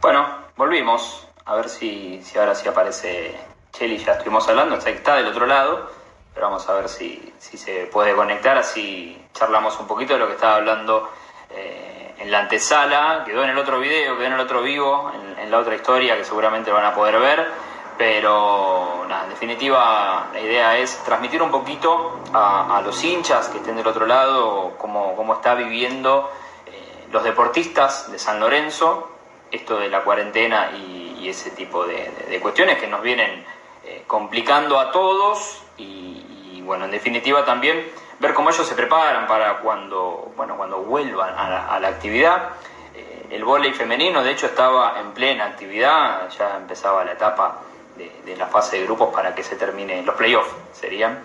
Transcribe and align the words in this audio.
Bueno, 0.00 0.26
volvimos. 0.56 1.26
A 1.44 1.56
ver 1.56 1.68
si, 1.68 2.22
si 2.22 2.38
ahora 2.38 2.54
sí 2.54 2.66
aparece 2.66 3.38
Cheli. 3.72 3.98
Ya 3.98 4.12
estuvimos 4.12 4.48
hablando, 4.48 4.76
está 4.76 5.16
del 5.16 5.26
otro 5.26 5.44
lado. 5.44 5.90
Pero 6.32 6.46
vamos 6.46 6.66
a 6.70 6.72
ver 6.72 6.88
si, 6.88 7.34
si 7.38 7.58
se 7.58 7.84
puede 7.84 8.14
conectar. 8.14 8.56
Así 8.56 9.22
charlamos 9.34 9.78
un 9.78 9.86
poquito 9.86 10.14
de 10.14 10.20
lo 10.20 10.26
que 10.26 10.34
estaba 10.34 10.56
hablando 10.56 11.10
eh, 11.50 12.14
en 12.18 12.30
la 12.30 12.40
antesala. 12.40 13.24
Quedó 13.26 13.44
en 13.44 13.50
el 13.50 13.58
otro 13.58 13.78
video, 13.78 14.16
quedó 14.16 14.26
en 14.26 14.32
el 14.32 14.40
otro 14.40 14.62
vivo, 14.62 15.12
en, 15.38 15.50
la 15.50 15.58
otra 15.58 15.74
historia 15.74 16.16
que 16.16 16.24
seguramente 16.24 16.70
van 16.70 16.86
a 16.86 16.94
poder 16.94 17.18
ver. 17.20 17.50
Pero 17.98 19.04
nada, 19.06 19.24
en 19.24 19.30
definitiva 19.30 20.30
la 20.32 20.40
idea 20.40 20.78
es 20.78 20.96
transmitir 21.04 21.42
un 21.42 21.50
poquito 21.50 22.22
a, 22.32 22.78
a 22.78 22.80
los 22.80 23.04
hinchas 23.04 23.48
que 23.48 23.58
estén 23.58 23.76
del 23.76 23.86
otro 23.86 24.06
lado 24.06 24.76
cómo, 24.78 25.14
cómo 25.14 25.34
está 25.34 25.54
viviendo 25.54 26.30
eh, 26.64 27.08
los 27.12 27.22
deportistas 27.22 28.10
de 28.10 28.18
San 28.18 28.40
Lorenzo 28.40 29.19
esto 29.50 29.78
de 29.78 29.88
la 29.88 30.02
cuarentena 30.02 30.70
y, 30.76 31.18
y 31.20 31.28
ese 31.28 31.50
tipo 31.50 31.86
de, 31.86 32.40
cuestiones 32.40 32.78
que 32.78 32.86
nos 32.86 33.02
vienen 33.02 33.44
eh, 33.84 34.04
complicando 34.06 34.78
a 34.78 34.90
todos 34.90 35.62
y, 35.76 36.62
bueno, 36.62 36.84
en 36.84 36.90
definitiva 36.90 37.44
también 37.44 37.90
ver 38.18 38.34
cómo 38.34 38.50
ellos 38.50 38.66
se 38.66 38.74
preparan 38.74 39.26
para 39.26 39.58
cuando, 39.58 40.32
bueno, 40.36 40.56
cuando 40.56 40.78
vuelvan 40.78 41.34
a 41.36 41.48
la, 41.48 41.66
a 41.66 41.80
la 41.80 41.88
actividad. 41.88 42.50
Eh, 42.94 43.28
el 43.30 43.44
vóley 43.44 43.72
femenino, 43.72 44.22
de 44.22 44.32
hecho, 44.32 44.46
estaba 44.46 45.00
en 45.00 45.12
plena 45.12 45.46
actividad, 45.46 46.28
ya 46.30 46.56
empezaba 46.56 47.04
la 47.04 47.12
etapa 47.12 47.58
de, 47.96 48.12
de 48.24 48.36
la 48.36 48.46
fase 48.46 48.78
de 48.78 48.84
grupos 48.84 49.12
para 49.12 49.34
que 49.34 49.42
se 49.42 49.56
termine, 49.56 50.02
los 50.02 50.14
playoffs 50.14 50.54
serían, 50.72 51.18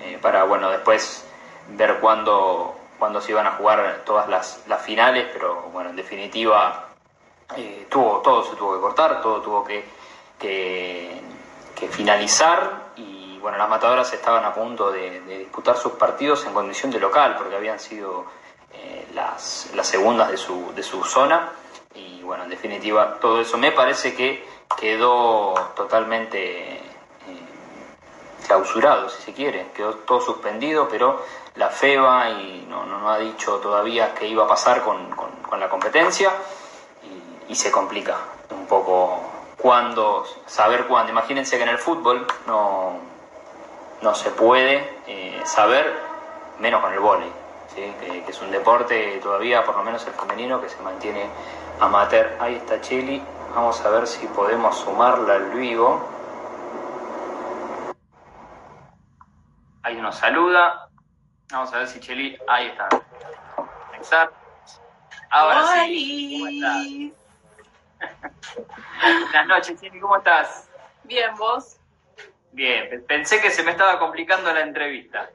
eh, 0.00 0.18
para, 0.20 0.44
bueno, 0.44 0.70
después 0.70 1.26
ver 1.68 1.98
cuándo, 2.00 2.76
cuándo 2.98 3.20
se 3.20 3.32
iban 3.32 3.46
a 3.46 3.52
jugar 3.52 4.02
todas 4.04 4.28
las, 4.28 4.64
las 4.66 4.82
finales, 4.82 5.28
pero 5.32 5.62
bueno, 5.72 5.90
en 5.90 5.96
definitiva 5.96 6.87
eh, 7.56 7.86
tuvo, 7.88 8.20
todo 8.20 8.44
se 8.44 8.56
tuvo 8.56 8.74
que 8.74 8.80
cortar, 8.80 9.22
todo 9.22 9.40
tuvo 9.40 9.64
que, 9.64 9.96
finalizar 11.90 12.92
y 12.96 13.38
bueno, 13.40 13.56
las 13.56 13.68
matadoras 13.68 14.12
estaban 14.12 14.44
a 14.44 14.52
punto 14.52 14.90
de, 14.92 15.20
disputar 15.20 15.76
sus 15.76 15.92
partidos 15.92 16.44
en 16.46 16.52
condición 16.52 16.90
de 16.90 17.00
local 17.00 17.36
porque 17.36 17.56
habían 17.56 17.80
sido 17.80 18.26
eh, 18.72 19.06
las, 19.14 19.70
las, 19.74 19.86
segundas 19.86 20.30
de 20.30 20.36
su, 20.36 20.72
de 20.74 20.82
su 20.82 21.02
zona. 21.04 21.50
Y 21.94 22.22
bueno, 22.22 22.44
en 22.44 22.50
definitiva 22.50 23.18
todo 23.20 23.40
eso 23.40 23.56
me 23.56 23.72
parece 23.72 24.14
que 24.14 24.44
quedó 24.78 25.54
totalmente 25.74 26.76
eh, 26.76 26.82
clausurado, 28.46 29.08
si 29.08 29.22
se 29.22 29.32
quiere, 29.32 29.68
quedó 29.74 29.94
todo 29.94 30.20
suspendido, 30.20 30.88
pero 30.88 31.24
la 31.56 31.70
FEBA 31.70 32.30
y 32.30 32.66
no, 32.68 32.84
no, 32.84 32.98
no 32.98 33.10
ha 33.10 33.18
dicho 33.18 33.56
todavía 33.56 34.14
qué 34.14 34.26
iba 34.26 34.44
a 34.44 34.48
pasar 34.48 34.82
con, 34.82 35.10
con 35.10 35.58
la 35.58 35.68
competencia 35.70 36.30
y 37.48 37.54
se 37.54 37.70
complica 37.70 38.16
un 38.50 38.66
poco 38.66 39.20
cuándo, 39.56 40.24
saber 40.46 40.86
cuándo. 40.86 41.12
Imagínense 41.12 41.56
que 41.56 41.62
en 41.62 41.70
el 41.70 41.78
fútbol 41.78 42.26
no, 42.46 42.98
no 44.02 44.14
se 44.14 44.30
puede 44.30 45.00
eh, 45.06 45.40
saber, 45.44 45.92
menos 46.58 46.80
con 46.80 46.92
el 46.92 47.00
vóley, 47.00 47.32
¿sí? 47.74 47.92
que, 48.00 48.22
que, 48.22 48.30
es 48.30 48.40
un 48.40 48.50
deporte 48.50 49.18
todavía, 49.22 49.64
por 49.64 49.76
lo 49.76 49.82
menos 49.82 50.06
el 50.06 50.12
femenino, 50.12 50.60
que 50.60 50.68
se 50.68 50.80
mantiene 50.82 51.26
amateur. 51.80 52.36
Ahí 52.40 52.56
está 52.56 52.80
Chili, 52.80 53.22
vamos 53.54 53.80
a 53.80 53.90
ver 53.90 54.06
si 54.06 54.26
podemos 54.28 54.76
sumarla 54.76 55.34
al 55.34 55.50
vivo. 55.50 56.18
Ahí 59.82 59.96
nos 59.96 60.16
saluda. 60.16 60.88
Vamos 61.50 61.72
a 61.72 61.78
ver 61.78 61.88
si 61.88 61.98
Cheli, 61.98 62.36
ahí 62.46 62.66
está. 62.66 62.88
Exacto. 63.96 64.36
Ahora 65.30 65.66
sí. 65.86 66.36
¿Cómo 66.38 66.48
estás? 66.48 67.17
Buenas 69.02 69.46
noches, 69.46 69.80
Cindy, 69.80 70.00
¿cómo 70.00 70.16
estás? 70.16 70.70
Bien, 71.04 71.34
¿vos? 71.36 71.78
Bien, 72.52 73.04
pensé 73.06 73.40
que 73.40 73.50
se 73.50 73.62
me 73.62 73.72
estaba 73.72 73.98
complicando 73.98 74.52
la 74.52 74.60
entrevista. 74.60 75.30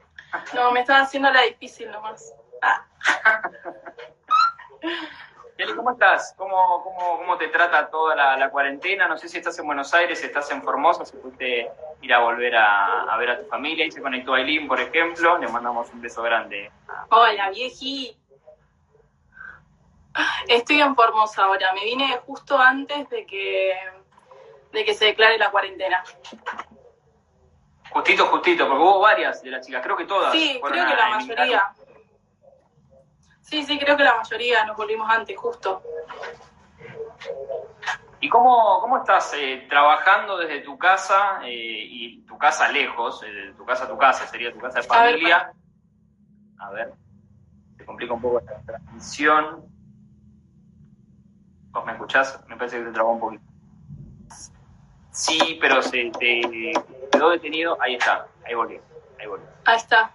No, 0.52 0.72
me 0.72 0.80
estaba 0.80 1.00
haciendo 1.00 1.30
la 1.30 1.42
difícil 1.42 1.90
nomás. 1.90 2.32
Ah. 2.66 2.86
¿cómo 5.76 5.92
estás? 5.92 6.34
¿Cómo, 6.36 6.82
cómo, 6.82 7.18
cómo 7.18 7.36
te 7.36 7.48
trata 7.48 7.88
toda 7.90 8.14
la, 8.16 8.36
la, 8.36 8.50
cuarentena? 8.50 9.06
No 9.06 9.16
sé 9.16 9.28
si 9.28 9.38
estás 9.38 9.58
en 9.58 9.66
Buenos 9.66 9.92
Aires, 9.94 10.18
si 10.20 10.26
estás 10.26 10.50
en 10.50 10.62
Formosa, 10.62 11.04
si 11.04 11.16
pudiste 11.16 11.70
ir 12.02 12.14
a 12.14 12.20
volver 12.20 12.56
a, 12.56 13.02
a 13.02 13.16
ver 13.16 13.30
a 13.30 13.40
tu 13.40 13.46
familia. 13.46 13.86
Y 13.86 13.90
se 13.90 14.02
conectó 14.02 14.34
Aileen, 14.34 14.66
por 14.66 14.80
ejemplo. 14.80 15.38
Le 15.38 15.48
mandamos 15.48 15.90
un 15.92 16.00
beso 16.00 16.22
grande. 16.22 16.70
Hola, 17.10 17.50
vieji. 17.50 18.16
Estoy 20.48 20.80
en 20.80 20.94
Formosa 20.94 21.44
ahora. 21.44 21.72
Me 21.72 21.84
vine 21.84 22.18
justo 22.26 22.58
antes 22.58 23.08
de 23.10 23.26
que, 23.26 23.74
de 24.72 24.84
que 24.84 24.94
se 24.94 25.06
declare 25.06 25.38
la 25.38 25.50
cuarentena. 25.50 26.02
Justito, 27.90 28.26
justito, 28.26 28.66
porque 28.66 28.82
hubo 28.82 29.00
varias 29.00 29.42
de 29.42 29.50
las 29.50 29.64
chicas, 29.64 29.82
creo 29.82 29.96
que 29.96 30.04
todas. 30.04 30.32
Sí, 30.32 30.60
creo 30.62 30.86
que 30.86 30.94
la 30.94 31.08
mayoría. 31.10 31.74
Sí, 33.40 33.62
sí, 33.62 33.78
creo 33.78 33.96
que 33.96 34.04
la 34.04 34.16
mayoría 34.16 34.64
nos 34.64 34.76
volvimos 34.76 35.08
antes, 35.08 35.36
justo. 35.36 35.82
¿Y 38.20 38.28
cómo, 38.28 38.80
cómo 38.80 38.98
estás 38.98 39.34
eh, 39.34 39.66
trabajando 39.68 40.38
desde 40.38 40.60
tu 40.60 40.78
casa 40.78 41.40
eh, 41.44 41.50
y 41.52 42.22
tu 42.22 42.38
casa 42.38 42.68
lejos, 42.68 43.22
eh, 43.22 43.52
tu 43.56 43.64
casa 43.66 43.86
tu 43.86 43.98
casa, 43.98 44.26
sería 44.26 44.50
tu 44.50 44.58
casa 44.58 44.80
de 44.80 44.86
familia? 44.86 45.52
A 46.58 46.70
ver, 46.70 46.82
A 46.82 46.88
ver 46.88 47.04
se 47.76 47.84
complica 47.84 48.14
un 48.14 48.20
poco 48.20 48.40
la 48.40 48.60
transmisión. 48.62 49.64
¿Vos 51.74 51.84
me 51.84 51.92
escuchás? 51.92 52.40
Me 52.46 52.56
parece 52.56 52.78
que 52.78 52.84
te 52.84 52.92
trabó 52.92 53.12
un 53.12 53.20
poquito. 53.20 53.42
Sí, 55.10 55.58
pero 55.60 55.82
se 55.82 56.10
te 56.18 56.72
quedó 57.10 57.30
detenido. 57.30 57.76
Ahí 57.80 57.96
está, 57.96 58.26
ahí 58.46 58.54
volvió. 58.54 58.80
Ahí 59.18 59.26
volvió. 59.26 59.46
Ahí 59.64 59.76
está. 59.76 60.12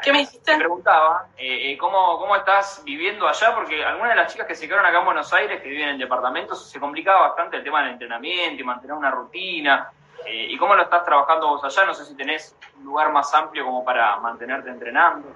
¿Qué 0.00 0.12
me 0.12 0.18
dijiste? 0.20 0.52
Te 0.52 0.56
preguntaba, 0.56 1.26
eh, 1.36 1.76
¿cómo, 1.78 2.16
¿cómo 2.20 2.36
estás 2.36 2.82
viviendo 2.84 3.26
allá? 3.26 3.52
Porque 3.56 3.84
algunas 3.84 4.10
de 4.10 4.22
las 4.22 4.32
chicas 4.32 4.46
que 4.46 4.54
se 4.54 4.68
quedaron 4.68 4.86
acá 4.86 5.00
en 5.00 5.04
Buenos 5.04 5.32
Aires, 5.32 5.60
que 5.60 5.68
viven 5.68 5.88
en 5.88 5.98
departamentos, 5.98 6.70
se 6.70 6.78
complicaba 6.78 7.28
bastante 7.28 7.56
el 7.56 7.64
tema 7.64 7.82
del 7.82 7.94
entrenamiento 7.94 8.62
y 8.62 8.64
mantener 8.64 8.96
una 8.96 9.10
rutina. 9.10 9.90
Eh, 10.24 10.46
¿Y 10.50 10.56
cómo 10.58 10.76
lo 10.76 10.84
estás 10.84 11.04
trabajando 11.04 11.48
vos 11.48 11.64
allá? 11.64 11.84
No 11.84 11.94
sé 11.94 12.04
si 12.04 12.14
tenés 12.14 12.56
un 12.76 12.84
lugar 12.84 13.10
más 13.10 13.34
amplio 13.34 13.64
como 13.64 13.84
para 13.84 14.16
mantenerte 14.18 14.70
entrenando. 14.70 15.28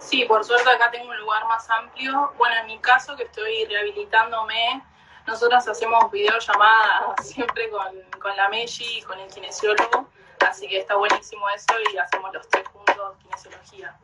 Sí, 0.00 0.24
por 0.24 0.44
suerte 0.44 0.68
acá 0.70 0.90
tengo 0.90 1.10
un 1.10 1.18
lugar 1.18 1.46
más 1.46 1.68
amplio. 1.70 2.32
Bueno, 2.38 2.56
en 2.56 2.66
mi 2.66 2.78
caso, 2.78 3.14
que 3.16 3.24
estoy 3.24 3.66
rehabilitándome, 3.66 4.82
nosotros 5.26 5.68
hacemos 5.68 6.10
videollamadas 6.10 7.16
siempre 7.28 7.68
con, 7.70 8.00
con 8.20 8.34
la 8.36 8.48
Meji 8.48 8.98
y 8.98 9.02
con 9.02 9.20
el 9.20 9.30
kinesiólogo. 9.30 10.08
Así 10.48 10.66
que 10.66 10.78
está 10.78 10.96
buenísimo 10.96 11.46
eso 11.50 11.74
y 11.92 11.98
hacemos 11.98 12.32
los 12.32 12.48
tres 12.48 12.66
juntos 12.68 13.18
kinesiología. 13.22 13.94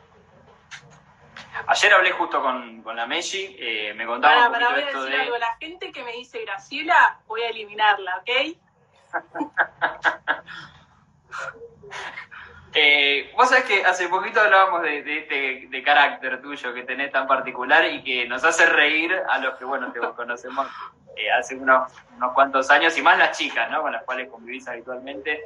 Ayer 1.67 1.95
hablé 1.95 2.13
justo 2.13 2.43
con, 2.43 2.83
con 2.83 2.95
la 2.95 3.07
Meji, 3.07 3.57
eh, 3.59 3.95
me 3.95 4.07
contaba 4.07 4.35
para, 4.35 4.47
un 4.47 4.53
para, 4.53 4.69
poquito 4.69 4.75
voy 4.75 4.83
a 4.83 4.87
esto 4.89 5.03
decir 5.05 5.17
de... 5.17 5.23
algo. 5.23 5.39
La 5.39 5.57
gente 5.57 5.93
que 5.93 6.05
me 6.05 6.13
dice 6.13 6.45
Graciela, 6.45 7.21
voy 7.27 7.41
a 7.43 7.49
eliminarla, 7.49 8.19
¿ok? 8.19 8.31
eh, 12.79 13.33
vos 13.35 13.49
sabés 13.49 13.65
que 13.65 13.85
hace 13.85 14.09
poquito 14.09 14.41
hablábamos 14.41 14.83
de, 14.83 15.03
de 15.03 15.19
este 15.65 15.83
carácter 15.83 16.43
tuyo 16.43 16.75
que 16.75 16.83
tenés 16.83 17.11
tan 17.11 17.27
particular 17.27 17.87
y 17.87 18.05
que 18.05 18.29
nos 18.29 18.45
hace 18.45 18.67
reír 18.67 19.15
a 19.31 19.39
los 19.39 19.57
que, 19.57 19.65
bueno, 19.65 19.91
te 19.93 20.01
conocemos 20.01 20.67
eh, 21.17 21.33
hace 21.33 21.57
unos, 21.57 21.91
unos 22.15 22.33
cuantos 22.35 22.71
años 22.71 22.97
y 22.99 23.03
más 23.03 23.19
las 23.19 23.37
chicas, 23.39 23.71
¿no? 23.71 23.81
Con 23.81 23.93
las 23.93 24.05
cuales 24.05 24.29
convivís 24.29 24.69
habitualmente. 24.69 25.43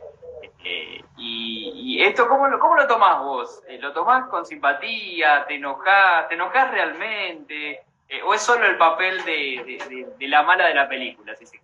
Eh, 0.65 1.05
y, 1.17 2.03
esto, 2.03 2.29
¿cómo 2.29 2.49
lo, 2.49 2.59
¿cómo 2.59 2.75
lo 2.75 2.89
tomás 2.89 3.21
vos? 3.21 3.63
Eh, 3.69 3.79
¿Lo 3.79 3.93
tomás 3.93 4.29
con 4.29 4.45
simpatía? 4.45 5.45
¿Te 5.47 5.55
enojás? 5.55 6.29
¿Te 6.29 6.35
enojás 6.35 6.73
realmente? 6.73 7.85
Eh, 8.09 8.23
¿O 8.25 8.35
es 8.35 8.43
solo 8.43 8.67
el 8.67 8.77
papel 8.77 9.25
de, 9.25 9.79
de, 9.89 10.09
de, 10.19 10.29
la 10.29 10.43
mala 10.43 10.67
de 10.67 10.75
la 10.75 10.89
película, 10.89 11.37
si 11.37 11.47
se? 11.47 11.61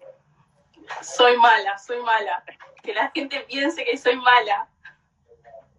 Soy 1.03 1.37
mala, 1.39 1.77
soy 1.79 2.01
mala. 2.03 2.45
Que 2.85 2.95
la 2.95 3.11
gente 3.11 3.41
piense 3.49 3.85
que 3.85 3.97
soy 3.97 4.15
mala. 4.15 4.69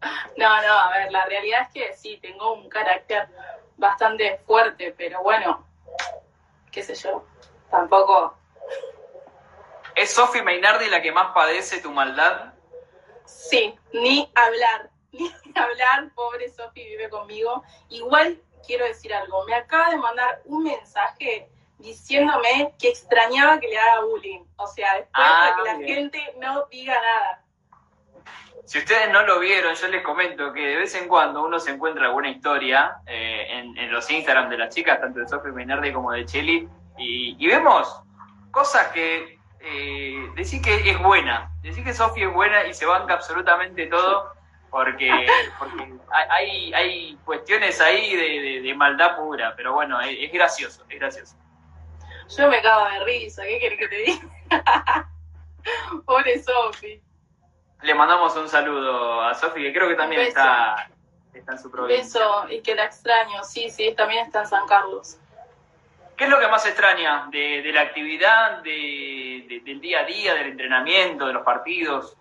No, 0.37 0.61
no, 0.61 0.73
a 0.73 0.89
ver, 0.91 1.11
la 1.11 1.25
realidad 1.25 1.61
es 1.63 1.69
que 1.73 1.93
sí, 1.95 2.17
tengo 2.21 2.53
un 2.53 2.69
carácter 2.69 3.27
bastante 3.77 4.37
fuerte, 4.45 4.93
pero 4.97 5.21
bueno, 5.23 5.65
qué 6.71 6.83
sé 6.83 6.93
yo. 6.95 7.25
tampoco. 7.71 8.37
¿Es 9.95 10.13
Sofi 10.13 10.41
Meinardi 10.43 10.89
la 10.89 11.01
que 11.01 11.11
más 11.11 11.31
padece 11.33 11.79
tu 11.81 11.91
maldad? 11.91 12.53
Sí, 13.25 13.77
ni 13.93 14.31
hablar, 14.35 14.89
ni 15.11 15.31
hablar, 15.55 16.09
pobre 16.13 16.49
Sofi 16.49 16.83
vive 16.85 17.09
conmigo. 17.09 17.63
Igual 17.89 18.39
quiero 18.65 18.85
decir 18.85 19.13
algo, 19.13 19.43
me 19.45 19.55
acaba 19.55 19.89
de 19.89 19.97
mandar 19.97 20.41
un 20.45 20.63
mensaje 20.63 21.49
diciéndome 21.79 22.75
que 22.79 22.89
extrañaba 22.89 23.59
que 23.59 23.67
le 23.69 23.79
haga 23.79 24.01
bullying. 24.01 24.43
O 24.57 24.67
sea, 24.67 24.93
después 24.95 25.11
Ah, 25.13 25.55
de 25.57 25.63
que 25.63 25.69
la 25.69 25.77
bien. 25.77 25.95
gente 25.95 26.33
no 26.37 26.65
diga 26.67 26.93
nada. 26.93 27.43
Si 28.67 28.79
ustedes 28.79 29.09
no 29.11 29.23
lo 29.23 29.39
vieron, 29.39 29.73
yo 29.75 29.87
les 29.87 30.03
comento 30.03 30.51
que 30.51 30.59
de 30.59 30.75
vez 30.75 30.93
en 30.95 31.07
cuando 31.07 31.41
uno 31.41 31.57
se 31.57 31.71
encuentra 31.71 32.07
alguna 32.07 32.29
historia 32.29 32.97
eh, 33.05 33.47
en, 33.49 33.89
los 33.89 34.11
Instagram 34.11 34.49
de 34.49 34.57
las 34.57 34.75
chicas, 34.75 34.99
tanto 34.99 35.21
de 35.21 35.27
Sofi 35.29 35.51
Meinardi 35.51 35.93
como 35.93 36.11
de 36.11 36.25
Cheli, 36.25 36.67
y, 36.97 37.47
vemos 37.47 38.01
cosas 38.51 38.87
que 38.87 39.39
eh, 39.61 40.29
decir 40.35 40.61
que 40.61 40.89
es 40.89 40.99
buena, 40.99 41.49
decir 41.61 41.81
que 41.81 41.93
Sofi 41.93 42.23
es 42.23 42.33
buena 42.33 42.65
y 42.65 42.73
se 42.73 42.85
banca 42.85 43.13
absolutamente 43.13 43.85
todo, 43.85 44.33
porque, 44.69 45.11
porque 45.57 45.93
hay, 46.29 46.73
hay 46.73 47.17
cuestiones 47.23 47.79
ahí 47.79 48.17
de, 48.61 48.73
maldad 48.75 49.15
pura, 49.15 49.53
pero 49.55 49.75
bueno, 49.75 50.01
es, 50.01 50.17
es 50.19 50.31
gracioso, 50.33 50.83
es 50.89 50.99
gracioso. 50.99 51.37
Yo 52.37 52.49
me 52.49 52.61
cago 52.61 52.89
de 52.89 53.05
risa, 53.05 53.43
¿qué 53.43 53.59
querés 53.59 53.79
que 53.79 53.87
te 53.87 53.95
diga? 53.95 55.09
pobre 56.05 56.43
Sofi. 56.43 57.01
Le 57.81 57.93
mandamos 57.93 58.35
un 58.35 58.49
saludo 58.49 59.21
a 59.21 59.33
Sofi, 59.35 59.61
que 59.61 59.73
creo 59.73 59.87
que 59.87 59.95
también 59.95 60.21
beso. 60.21 60.29
está, 60.39 60.89
está 61.33 61.51
en 61.53 61.59
su 61.59 61.69
provincia. 61.71 62.03
Beso 62.03 62.49
y 62.49 62.61
que 62.61 62.75
la 62.75 62.85
extraño. 62.85 63.43
Sí, 63.43 63.69
sí, 63.69 63.93
también 63.95 64.25
está 64.25 64.41
en 64.41 64.47
San 64.47 64.67
Carlos. 64.67 65.17
¿Qué 66.15 66.23
es 66.23 66.29
lo 66.31 66.39
que 66.39 66.47
más 66.47 66.65
extraña 66.65 67.27
de, 67.29 67.61
de 67.61 67.71
la 67.71 67.81
actividad, 67.81 68.63
de- 68.63 69.45
de- 69.47 69.61
del 69.63 69.79
día 69.79 69.99
a 69.99 70.03
día, 70.03 70.33
del 70.33 70.47
entrenamiento, 70.47 71.27
de 71.27 71.33
los 71.33 71.43
partidos? 71.43 72.17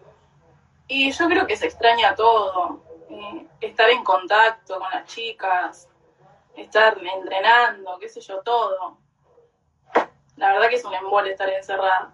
Y 0.88 1.10
yo 1.10 1.26
creo 1.28 1.46
que 1.46 1.56
se 1.56 1.66
extraña 1.66 2.14
todo. 2.14 2.82
eh, 3.08 3.46
estar 3.60 3.88
en 3.88 4.02
contacto 4.04 4.78
con 4.80 4.90
las 4.90 5.04
chicas, 5.06 5.88
estar 6.56 6.98
entrenando, 7.02 7.98
qué 8.00 8.08
sé 8.08 8.20
yo, 8.20 8.40
todo. 8.42 8.98
La 10.36 10.52
verdad 10.52 10.68
que 10.68 10.74
es 10.76 10.84
un 10.84 10.92
embole 10.92 11.30
estar 11.30 11.48
encerrada. 11.48 12.12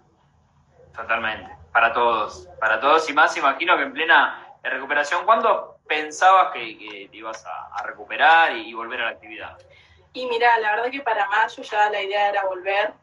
Totalmente, 0.95 1.51
para 1.73 1.91
todos, 1.91 2.47
para 2.59 2.79
todos 2.79 3.09
y 3.09 3.13
más 3.13 3.35
imagino 3.35 3.75
que 3.75 3.83
en 3.83 3.93
plena 3.93 4.43
recuperación, 4.61 5.25
¿cuándo 5.25 5.79
pensabas 5.87 6.53
que, 6.53 7.07
te 7.11 7.17
ibas 7.17 7.43
a, 7.45 7.83
recuperar 7.83 8.55
y, 8.55 8.73
volver 8.73 9.01
a 9.01 9.05
la 9.05 9.11
actividad? 9.11 9.57
Y 10.13 10.27
mira, 10.27 10.57
la 10.59 10.75
verdad 10.75 10.91
que 10.91 11.01
para 11.01 11.27
mayo 11.27 11.63
ya 11.63 11.89
la 11.89 12.01
idea 12.01 12.29
era 12.29 12.45
volver. 12.45 12.93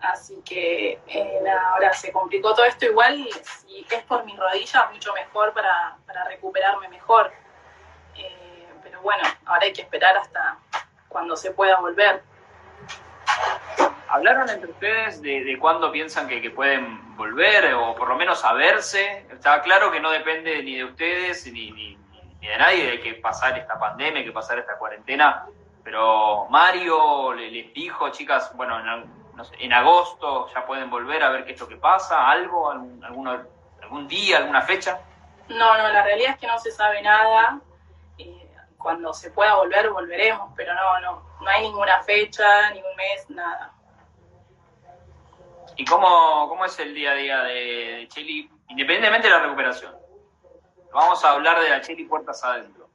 Así 0.00 0.40
que 0.44 1.00
eh, 1.08 1.40
ahora 1.72 1.92
se 1.92 2.12
complicó 2.12 2.54
todo 2.54 2.66
esto. 2.66 2.84
Igual, 2.84 3.28
si 3.42 3.84
es 3.90 4.02
por 4.04 4.24
mi 4.24 4.36
rodilla, 4.36 4.88
mucho 4.92 5.12
mejor 5.14 5.52
para, 5.52 5.96
para 6.06 6.24
recuperarme 6.24 6.88
mejor. 6.88 7.32
Eh, 8.14 8.68
pero 8.82 9.00
bueno, 9.00 9.22
ahora 9.46 9.64
hay 9.64 9.72
que 9.72 9.82
esperar 9.82 10.16
hasta 10.16 10.58
cuando 11.08 11.36
se 11.36 11.50
pueda 11.50 11.80
volver. 11.80 12.22
¿Hablaron 14.08 14.48
entre 14.48 14.70
ustedes 14.70 15.20
de, 15.22 15.44
de 15.44 15.58
cuándo 15.58 15.92
piensan 15.92 16.26
que, 16.28 16.50
pueden 16.50 17.16
volver 17.16 17.74
o 17.74 17.94
por 17.94 18.08
lo 18.08 18.16
menos 18.16 18.44
a 18.44 18.52
verse? 18.54 19.26
Está 19.30 19.60
claro 19.62 19.90
que 19.90 20.00
no 20.00 20.10
depende 20.10 20.62
ni 20.62 20.76
de 20.76 20.84
ustedes 20.84 21.46
ni, 21.52 21.70
ni- 21.72 21.98
de 22.40 22.56
nadie, 22.56 22.90
hay 22.92 23.00
que 23.00 23.14
pasar 23.14 23.58
esta 23.58 23.78
pandemia, 23.78 24.24
que 24.24 24.32
pasar 24.32 24.58
esta 24.58 24.78
cuarentena, 24.78 25.44
pero 25.84 26.46
Mario 26.48 27.34
le- 27.34 27.50
les 27.50 27.74
dijo, 27.74 28.08
chicas, 28.10 28.50
bueno, 28.56 28.78
en 29.58 29.72
agosto 29.72 30.48
ya 30.54 30.64
pueden 30.64 30.88
volver 30.88 31.22
a 31.22 31.30
ver 31.30 31.44
qué 31.44 31.52
es 31.52 31.60
lo 31.60 31.68
que 31.68 31.76
pasa, 31.76 32.28
algo, 32.30 32.70
algún, 32.70 33.04
alguno- 33.04 33.42
algún 33.82 34.08
día, 34.08 34.38
alguna 34.38 34.62
fecha. 34.62 35.00
No, 35.48 35.76
no, 35.78 35.88
la 35.88 36.02
realidad 36.02 36.32
es 36.32 36.38
que 36.38 36.46
no 36.46 36.58
se 36.58 36.70
sabe 36.70 37.02
nada. 37.02 37.58
Eh, 38.18 38.48
cuando 38.76 39.12
se 39.12 39.30
pueda 39.30 39.54
volver, 39.56 39.90
volveremos, 39.90 40.52
pero 40.56 40.74
no, 40.74 41.00
no, 41.00 41.22
no 41.40 41.48
hay 41.50 41.62
ninguna 41.62 42.02
fecha, 42.02 42.70
ningún 42.70 42.94
mes, 42.96 43.28
nada. 43.30 43.72
¿Y 45.78 45.84
cómo, 45.84 46.48
cómo 46.48 46.64
es 46.64 46.76
el 46.80 46.92
día 46.92 47.12
a 47.12 47.14
día 47.14 47.42
de, 47.44 48.08
Cheli, 48.10 48.50
independientemente 48.68 49.28
de 49.28 49.34
la 49.34 49.40
recuperación? 49.40 49.96
Vamos 50.92 51.24
a 51.24 51.30
hablar 51.30 51.60
de 51.60 51.70
la 51.70 51.80
Cheli 51.80 52.04
puertas 52.04 52.42
adentro. 52.42 52.90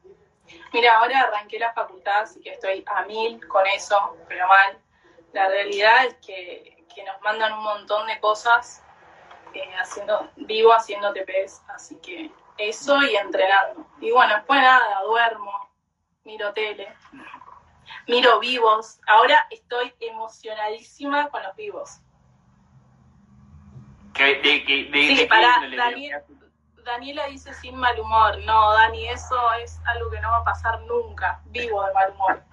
Mira, 0.74 0.97
ahora 0.97 1.21
arranqué 1.21 1.59
la 1.59 1.71
facultad, 1.71 2.24
así 2.24 2.41
que 2.41 2.51
estoy 2.51 2.83
a 2.85 3.03
mil 3.03 3.47
con 3.47 3.65
eso, 3.68 4.18
pero 4.27 4.50
mal. 4.50 4.77
La 5.31 5.47
realidad 5.47 6.07
es 6.07 6.15
que, 6.15 6.85
que 6.94 7.03
nos 7.06 7.21
mandan 7.21 7.53
un 7.53 7.63
montón 7.63 8.06
de 8.07 8.19
cosas, 8.19 8.83
eh, 9.53 9.75
haciendo, 9.79 10.29
vivo 10.36 10.74
haciendo 10.74 11.13
TPS, 11.13 11.63
así 11.69 11.95
que 12.01 12.31
eso 12.57 13.01
y 13.01 13.15
entrenando. 13.15 13.88
Y 14.01 14.12
bueno, 14.12 14.36
después 14.36 14.59
nada, 14.59 15.01
duermo, 15.03 15.53
miro 16.25 16.51
tele, 16.51 16.94
miro 18.07 18.41
vivos. 18.41 19.00
Ahora 19.07 19.47
estoy 19.51 19.94
emocionadísima 20.01 21.29
con 21.29 21.41
los 21.44 21.56
vivos. 21.56 22.02
Que, 24.13 24.24
de, 24.36 24.42
de, 24.42 25.07
Sí, 25.07 25.27
qué 25.27 25.36
índole, 25.36 25.77
Daniel- 25.77 26.24
Daniela 26.83 27.25
dice 27.27 27.54
sin 27.54 27.75
mal 27.77 27.98
humor. 28.00 28.38
No, 28.44 28.74
Dani, 28.74 29.07
eso 29.07 29.54
es 29.54 29.80
algo 29.86 30.10
que 30.12 30.19
no 30.19 30.30
va 30.30 30.38
a 30.39 30.44
pasar 30.44 30.81
nunca. 30.81 31.39
Vivo 31.45 31.83
de 31.86 31.94
mal 31.94 32.12
humor. 32.12 32.44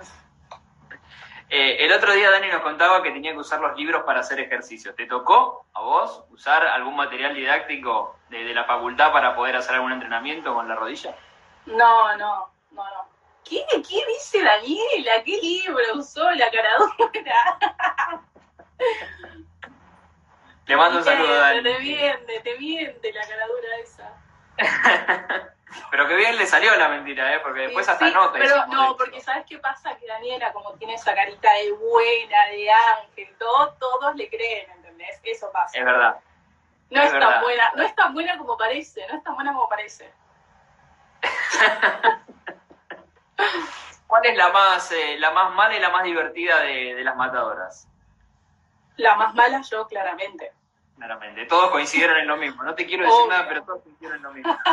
Eh, 1.52 1.84
el 1.84 1.92
otro 1.92 2.12
día 2.12 2.30
Dani 2.30 2.46
nos 2.46 2.62
contaba 2.62 3.02
que 3.02 3.10
tenía 3.10 3.32
que 3.32 3.38
usar 3.38 3.60
los 3.60 3.76
libros 3.76 4.04
para 4.04 4.20
hacer 4.20 4.38
ejercicios. 4.38 4.94
¿Te 4.94 5.06
tocó 5.06 5.66
a 5.74 5.80
vos 5.80 6.24
usar 6.30 6.64
algún 6.64 6.94
material 6.94 7.34
didáctico 7.34 8.16
de, 8.28 8.44
de 8.44 8.54
la 8.54 8.64
facultad 8.64 9.10
para 9.12 9.34
poder 9.34 9.56
hacer 9.56 9.74
algún 9.74 9.90
entrenamiento 9.92 10.54
con 10.54 10.68
la 10.68 10.76
rodilla? 10.76 11.16
No, 11.66 12.16
no, 12.16 12.52
no, 12.70 12.84
no. 12.84 13.08
¿Qué, 13.44 13.64
qué 13.72 14.06
dice 14.06 14.44
Daniela? 14.44 15.24
¿Qué 15.24 15.38
libro 15.42 15.82
usó 15.96 16.30
la 16.30 16.48
caradura? 16.52 18.20
Le 20.66 20.69
mando 20.80 20.98
un 20.98 21.04
saludo, 21.04 21.34
Dani. 21.34 21.62
Te 21.62 22.40
te 22.40 23.12
la 23.12 23.26
caradura 23.26 23.68
esa. 23.82 24.12
Pero 25.90 26.08
que 26.08 26.16
bien 26.16 26.36
le 26.36 26.46
salió 26.46 26.74
la 26.76 26.88
mentira, 26.88 27.34
¿eh? 27.34 27.40
Porque 27.40 27.60
después 27.62 27.86
Sí, 27.86 27.92
hasta 27.92 28.08
sí, 28.08 28.14
nota. 28.14 28.32
Pero 28.38 28.66
no, 28.66 28.96
porque 28.96 29.20
¿sabes 29.20 29.44
qué 29.48 29.58
pasa? 29.58 29.96
Que 29.96 30.06
Daniela, 30.06 30.52
como 30.52 30.72
tiene 30.74 30.94
esa 30.94 31.14
carita 31.14 31.52
de 31.54 31.72
buena, 31.72 32.46
de 32.46 32.70
ángel, 32.70 33.36
todo, 33.38 33.72
todos 33.74 34.16
le 34.16 34.28
creen, 34.28 34.68
¿entendés? 34.72 35.20
Eso 35.22 35.50
pasa. 35.52 35.78
Es 35.78 35.84
verdad. 35.84 36.18
No 36.90 37.00
es 37.00 37.06
es, 37.06 37.12
verdad. 37.12 37.30
tan 37.30 37.42
buena, 37.42 37.72
no 37.76 37.82
es 37.84 37.94
tan 37.94 38.14
buena 38.14 38.36
como 38.38 38.56
parece, 38.56 39.06
no 39.08 39.16
es 39.16 39.22
tan 39.22 39.34
buena 39.36 39.52
como 39.52 39.68
parece. 39.68 40.12
¿Cuál 44.08 44.26
es 44.26 44.36
la 44.36 44.48
más, 44.48 44.90
eh, 44.90 45.16
la 45.18 45.30
más 45.30 45.54
mala 45.54 45.76
y 45.76 45.80
la 45.80 45.90
más 45.90 46.02
divertida 46.02 46.60
de, 46.60 46.96
de 46.96 47.04
las 47.04 47.14
matadoras? 47.14 47.86
La 48.96 49.14
más 49.14 49.34
mala 49.34 49.62
yo, 49.62 49.86
claramente. 49.86 50.52
Claramente. 51.00 51.46
Todos 51.46 51.70
coincidieron 51.70 52.18
en 52.18 52.26
lo 52.28 52.36
mismo. 52.36 52.62
No 52.62 52.74
te 52.74 52.84
quiero 52.86 53.04
decir 53.04 53.18
Obvio. 53.18 53.30
nada, 53.32 53.48
pero 53.48 53.64
todos 53.64 53.82
coincidieron 53.82 54.18
en 54.18 54.22
lo 54.22 54.32
mismo. 54.32 54.56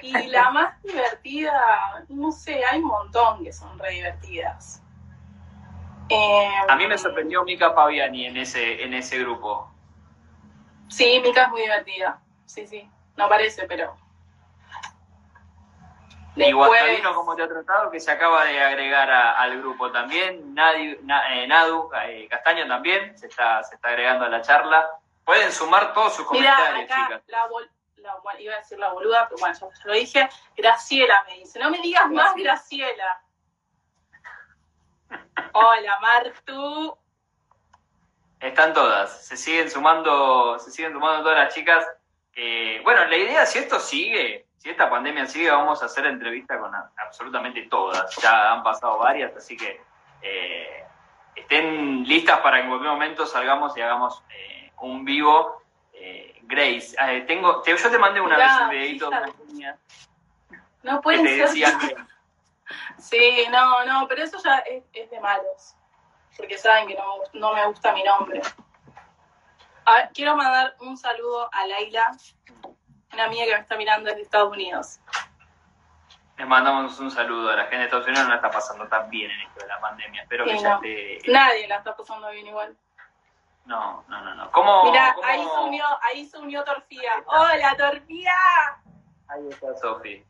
Y 0.00 0.10
la 0.28 0.50
más 0.50 0.82
divertida, 0.82 1.52
no 2.08 2.32
sé, 2.32 2.64
hay 2.64 2.80
un 2.80 2.86
montón 2.86 3.44
que 3.44 3.52
son 3.52 3.78
re 3.78 3.90
divertidas. 3.90 4.82
Eh, 6.08 6.48
A 6.66 6.74
mí 6.76 6.86
me 6.86 6.96
sorprendió 6.96 7.44
Mika 7.44 7.72
Fabiani 7.74 8.24
en 8.26 8.38
ese, 8.38 8.82
en 8.82 8.94
ese 8.94 9.18
grupo. 9.18 9.70
Sí, 10.88 11.20
Mica 11.22 11.42
es 11.42 11.48
muy 11.50 11.60
divertida. 11.60 12.18
Sí, 12.46 12.66
sí. 12.66 12.90
No 13.18 13.28
parece, 13.28 13.66
pero. 13.66 13.94
Y 16.36 16.40
Después- 16.40 16.54
Guastavino, 16.70 17.14
¿cómo 17.14 17.36
te 17.36 17.42
ha 17.42 17.48
tratado? 17.48 17.90
Que 17.90 18.00
se 18.00 18.10
acaba 18.10 18.44
de 18.46 18.62
agregar 18.62 19.10
a- 19.10 19.32
al 19.32 19.58
grupo 19.58 19.92
también. 19.92 20.54
Nadi- 20.54 20.98
Na- 21.02 21.34
eh, 21.34 21.46
Nadu 21.46 21.90
eh, 22.06 22.26
Castaño 22.30 22.66
también 22.66 23.16
se 23.18 23.26
está, 23.26 23.62
se 23.62 23.74
está 23.74 23.88
agregando 23.88 24.24
a 24.24 24.28
la 24.30 24.40
charla. 24.40 24.88
Pueden 25.24 25.52
sumar 25.52 25.92
todos 25.94 26.14
sus 26.16 26.26
comentarios, 26.26 26.84
acá 26.90 27.04
chicas. 27.06 27.22
la, 27.28 27.46
bol- 27.46 27.70
la- 27.96 28.16
bueno, 28.16 28.40
iba 28.40 28.54
a 28.54 28.58
decir 28.58 28.78
la 28.78 28.92
boluda, 28.92 29.28
pero 29.28 29.38
bueno, 29.40 29.54
ya, 29.54 29.66
ya 29.68 29.84
lo 29.84 29.92
dije. 29.94 30.28
Graciela 30.56 31.24
me 31.28 31.38
dice, 31.38 31.58
no 31.60 31.70
me 31.70 31.78
digas 31.80 32.10
más 32.10 32.34
Graciela. 32.34 33.22
Hola, 35.52 35.98
Martu. 36.00 36.96
Están 38.40 38.72
todas. 38.74 39.24
Se 39.26 39.36
siguen 39.36 39.70
sumando, 39.70 40.58
se 40.58 40.70
siguen 40.70 40.92
sumando 40.92 41.22
todas 41.22 41.38
las 41.44 41.54
chicas. 41.54 41.86
bueno, 42.82 43.04
la 43.04 43.16
idea, 43.16 43.46
si 43.46 43.58
esto 43.58 43.78
sigue, 43.78 44.46
si 44.58 44.70
esta 44.70 44.88
pandemia 44.90 45.26
sigue, 45.26 45.50
vamos 45.50 45.82
a 45.82 45.86
hacer 45.86 46.06
entrevista 46.06 46.58
con 46.58 46.74
a- 46.74 46.90
absolutamente 46.96 47.62
todas. 47.68 48.14
Ya 48.16 48.52
han 48.52 48.62
pasado 48.62 48.98
varias, 48.98 49.36
así 49.36 49.56
que 49.56 49.80
eh, 50.22 50.84
estén 51.36 52.04
listas 52.04 52.40
para 52.40 52.56
que 52.58 52.62
en 52.64 52.68
cualquier 52.68 52.90
momento 52.92 53.26
salgamos 53.26 53.76
y 53.76 53.80
hagamos 53.82 54.22
eh, 54.30 54.61
un 54.82 55.04
vivo. 55.04 55.62
Eh, 55.92 56.38
Grace, 56.42 56.94
eh, 57.00 57.22
tengo, 57.22 57.62
te- 57.62 57.76
yo 57.76 57.90
te 57.90 57.98
mandé 57.98 58.20
una 58.20 58.36
Mirá, 58.36 58.48
vez 58.54 58.60
un 58.62 58.70
videito 58.70 59.10
de 59.10 59.16
fíjate. 59.16 59.42
una 59.42 59.52
niña 59.52 59.78
No 60.82 60.96
que 60.98 61.02
pueden 61.02 61.24
te 61.24 61.36
ser. 61.36 61.46
decían 61.48 61.78
que 61.78 61.96
Sí, 62.98 63.44
no, 63.50 63.84
no, 63.84 64.08
pero 64.08 64.22
eso 64.22 64.38
ya 64.42 64.58
es, 64.58 64.82
es 64.92 65.10
de 65.10 65.20
malos. 65.20 65.74
porque 66.36 66.56
saben 66.58 66.88
que 66.88 66.94
no, 66.94 67.16
no 67.34 67.54
me 67.54 67.66
gusta 67.66 67.92
mi 67.92 68.02
nombre. 68.02 68.40
A 69.84 69.94
ver, 69.94 70.10
quiero 70.14 70.36
mandar 70.36 70.74
un 70.80 70.96
saludo 70.96 71.48
a 71.52 71.66
Laila, 71.66 72.06
una 73.12 73.24
amiga 73.24 73.44
que 73.44 73.52
me 73.54 73.60
está 73.60 73.76
mirando 73.76 74.08
desde 74.08 74.22
Estados 74.22 74.52
Unidos. 74.52 75.00
Les 76.38 76.46
mandamos 76.46 76.98
un 76.98 77.10
saludo 77.10 77.50
a 77.50 77.56
la 77.56 77.62
gente 77.64 77.76
de 77.78 77.84
Estados 77.84 78.06
Unidos, 78.06 78.24
no 78.24 78.30
la 78.30 78.36
está 78.36 78.50
pasando 78.50 78.88
tan 78.88 79.10
bien 79.10 79.30
en 79.30 79.40
esto 79.42 79.60
de 79.60 79.66
la 79.68 79.80
pandemia. 79.80 80.22
Espero 80.22 80.44
que 80.44 80.58
ya 80.58 80.74
esté. 80.74 81.18
Nadie 81.30 81.68
la 81.68 81.76
está 81.76 81.94
pasando 81.96 82.30
bien 82.30 82.46
igual. 82.46 82.76
No, 83.64 84.04
no, 84.08 84.20
no, 84.22 84.34
no. 84.34 84.50
¿Cómo? 84.50 84.84
Mira, 84.84 85.14
cómo- 85.14 85.26
ahí 85.26 85.42
se 85.44 85.60
unió, 85.60 85.84
ahí 86.02 86.26
se 86.26 86.38
unió 86.38 86.64
Torfía. 86.64 87.12
¡Hola, 87.26 87.74
Torfía! 87.76 88.32
Ahí 89.28 89.48
está 89.48 89.74
Sofi. 89.76 90.24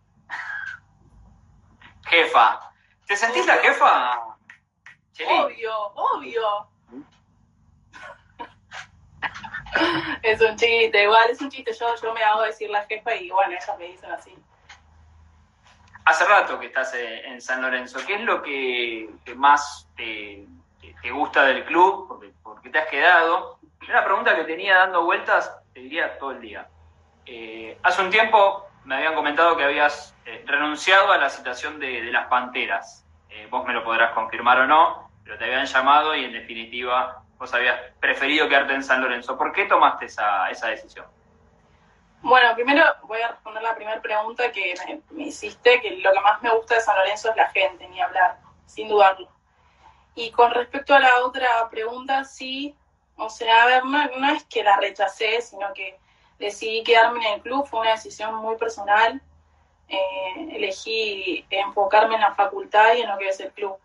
Jefa. 2.06 2.60
¿Te 3.06 3.16
sentís 3.16 3.46
la 3.46 3.54
jefa? 3.56 4.36
Cheli? 5.12 5.30
Obvio, 5.30 5.76
obvio. 5.94 6.68
es 10.22 10.40
un 10.40 10.56
chiste, 10.56 11.02
igual, 11.02 11.30
es 11.30 11.40
un 11.40 11.50
chiste. 11.50 11.72
Yo, 11.72 11.94
yo 12.02 12.12
me 12.12 12.22
hago 12.22 12.42
decir 12.42 12.70
la 12.70 12.84
jefa 12.84 13.14
y 13.14 13.30
bueno, 13.30 13.52
ellas 13.52 13.78
me 13.78 13.86
dicen 13.86 14.12
así. 14.12 14.36
Hace 16.04 16.24
rato 16.26 16.58
que 16.58 16.66
estás 16.66 16.92
eh, 16.94 17.26
en 17.28 17.40
San 17.40 17.62
Lorenzo. 17.62 17.98
¿Qué 18.06 18.14
es 18.14 18.20
lo 18.22 18.42
que, 18.42 19.08
que 19.24 19.34
más 19.34 19.88
te, 19.96 20.46
te- 21.00 21.10
gusta 21.10 21.44
del 21.44 21.64
club? 21.64 22.08
Porque, 22.08 22.32
porque 22.42 22.70
te 22.70 22.78
has 22.78 22.88
quedado. 22.88 23.58
Una 23.88 24.04
pregunta 24.04 24.34
que 24.36 24.44
tenía 24.44 24.78
dando 24.78 25.04
vueltas, 25.04 25.56
te 25.72 25.80
diría 25.80 26.18
todo 26.18 26.32
el 26.32 26.40
día. 26.40 26.68
Eh, 27.26 27.78
hace 27.82 28.02
un 28.02 28.10
tiempo 28.10 28.66
me 28.84 28.96
habían 28.96 29.14
comentado 29.14 29.56
que 29.56 29.64
habías 29.64 30.14
eh, 30.26 30.42
renunciado 30.46 31.12
a 31.12 31.18
la 31.18 31.30
situación 31.30 31.78
de, 31.78 32.02
de 32.02 32.12
las 32.12 32.26
Panteras. 32.26 33.04
Eh, 33.30 33.46
vos 33.50 33.64
me 33.66 33.72
lo 33.72 33.82
podrás 33.84 34.12
confirmar 34.12 34.58
o 34.60 34.66
no, 34.66 35.10
pero 35.24 35.38
te 35.38 35.44
habían 35.44 35.66
llamado 35.66 36.14
y 36.14 36.24
en 36.24 36.32
definitiva 36.32 37.22
vos 37.38 37.52
habías 37.54 37.78
preferido 38.00 38.48
quedarte 38.48 38.74
en 38.74 38.82
San 38.84 39.00
Lorenzo. 39.00 39.36
¿Por 39.38 39.52
qué 39.52 39.64
tomaste 39.66 40.06
esa, 40.06 40.50
esa 40.50 40.68
decisión? 40.68 41.06
Bueno, 42.20 42.54
primero 42.54 42.84
voy 43.02 43.20
a 43.20 43.28
responder 43.28 43.62
la 43.64 43.74
primera 43.74 44.00
pregunta 44.00 44.52
que 44.52 44.74
me, 44.86 45.00
me 45.10 45.22
hiciste, 45.24 45.80
que 45.80 45.96
lo 45.96 46.12
que 46.12 46.20
más 46.20 46.40
me 46.42 46.50
gusta 46.50 46.76
de 46.76 46.80
San 46.80 46.96
Lorenzo 46.96 47.30
es 47.30 47.36
la 47.36 47.48
gente, 47.48 47.88
ni 47.88 48.00
hablar, 48.00 48.36
sin 48.66 48.86
dudarlo. 48.88 49.28
Y 50.14 50.30
con 50.30 50.50
respecto 50.50 50.94
a 50.94 51.00
la 51.00 51.24
otra 51.24 51.68
pregunta, 51.70 52.24
sí, 52.24 52.74
o 53.16 53.30
sea, 53.30 53.62
a 53.62 53.66
ver, 53.66 53.84
no, 53.84 54.30
es 54.30 54.44
que 54.44 54.62
la 54.62 54.76
rechacé, 54.76 55.40
sino 55.40 55.72
que 55.72 55.98
decidí 56.38 56.82
quedarme 56.82 57.26
en 57.26 57.34
el 57.34 57.40
club, 57.40 57.66
fue 57.66 57.80
una 57.80 57.92
decisión 57.92 58.34
muy 58.34 58.56
personal. 58.56 59.20
Eh, 59.88 60.48
elegí 60.56 61.44
enfocarme 61.50 62.14
en 62.14 62.22
la 62.22 62.34
facultad 62.34 62.94
y 62.94 63.02
en 63.02 63.08
lo 63.08 63.18
que 63.18 63.28
es 63.28 63.40
el 63.40 63.52
club. 63.52 63.76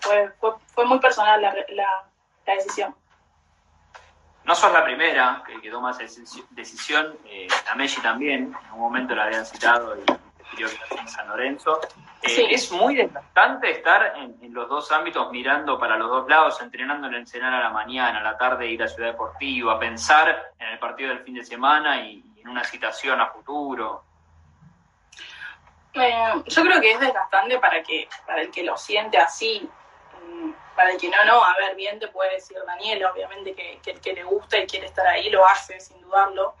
Fue, 0.00 0.32
fue, 0.40 0.54
fue 0.74 0.84
muy 0.86 0.98
personal 0.98 1.40
la, 1.40 1.54
la, 1.68 2.04
la 2.46 2.54
decisión. 2.54 2.94
No 4.44 4.54
sos 4.54 4.72
la 4.72 4.82
primera 4.82 5.42
que, 5.46 5.60
que 5.60 5.70
toma 5.70 5.90
esa 5.90 6.02
decisi- 6.02 6.46
decisión, 6.50 7.18
eh, 7.26 7.46
a 7.70 7.74
Messi 7.74 8.00
también, 8.00 8.56
en 8.66 8.72
un 8.72 8.80
momento 8.80 9.14
la 9.14 9.24
habían 9.24 9.44
citado 9.44 9.96
y 9.96 10.04
prefirió 10.38 10.68
quedarse 10.68 10.98
en 10.98 11.08
San 11.08 11.28
Lorenzo. 11.28 11.80
Eh. 12.22 12.48
Es 12.50 12.70
muy 12.70 12.94
desgastante 12.96 13.70
estar 13.70 14.14
en, 14.16 14.36
en 14.42 14.52
los 14.52 14.68
dos 14.68 14.92
ámbitos 14.92 15.30
mirando 15.32 15.78
para 15.78 15.96
los 15.96 16.08
dos 16.10 16.28
lados, 16.28 16.60
entrenando 16.60 17.06
en 17.06 17.14
el 17.14 17.20
Ensenal 17.20 17.54
a 17.54 17.60
la 17.60 17.70
mañana, 17.70 18.20
a 18.20 18.22
la 18.22 18.36
tarde 18.36 18.66
ir 18.66 18.82
a 18.82 18.88
Ciudad 18.88 19.12
Deportiva, 19.12 19.78
pensar 19.78 20.52
en 20.58 20.68
el 20.68 20.78
partido 20.78 21.08
del 21.10 21.20
fin 21.20 21.34
de 21.34 21.44
semana 21.44 22.02
y, 22.02 22.22
y 22.36 22.40
en 22.42 22.48
una 22.48 22.62
citación 22.64 23.20
a 23.20 23.28
futuro. 23.28 24.04
Eh, 25.94 26.42
yo 26.46 26.62
creo 26.62 26.80
que 26.80 26.92
es 26.92 27.00
desgastante 27.00 27.58
para 27.58 27.82
que 27.82 28.08
para 28.26 28.42
el 28.42 28.50
que 28.50 28.62
lo 28.62 28.76
siente 28.76 29.18
así. 29.18 29.68
Mm, 30.22 30.52
Para 30.76 30.90
el 30.92 30.98
que 31.00 31.08
no, 31.08 31.24
no. 31.24 31.42
A 31.42 31.56
ver, 31.56 31.74
bien 31.74 31.98
te 31.98 32.08
puede 32.08 32.34
decir 32.34 32.56
Daniel, 32.66 33.04
obviamente 33.06 33.54
que, 33.54 33.80
que 33.82 33.92
el 33.92 34.00
que 34.00 34.12
le 34.12 34.24
gusta 34.24 34.58
y 34.58 34.66
quiere 34.66 34.86
estar 34.86 35.06
ahí 35.06 35.30
lo 35.30 35.44
hace, 35.46 35.80
sin 35.80 36.00
dudarlo. 36.02 36.54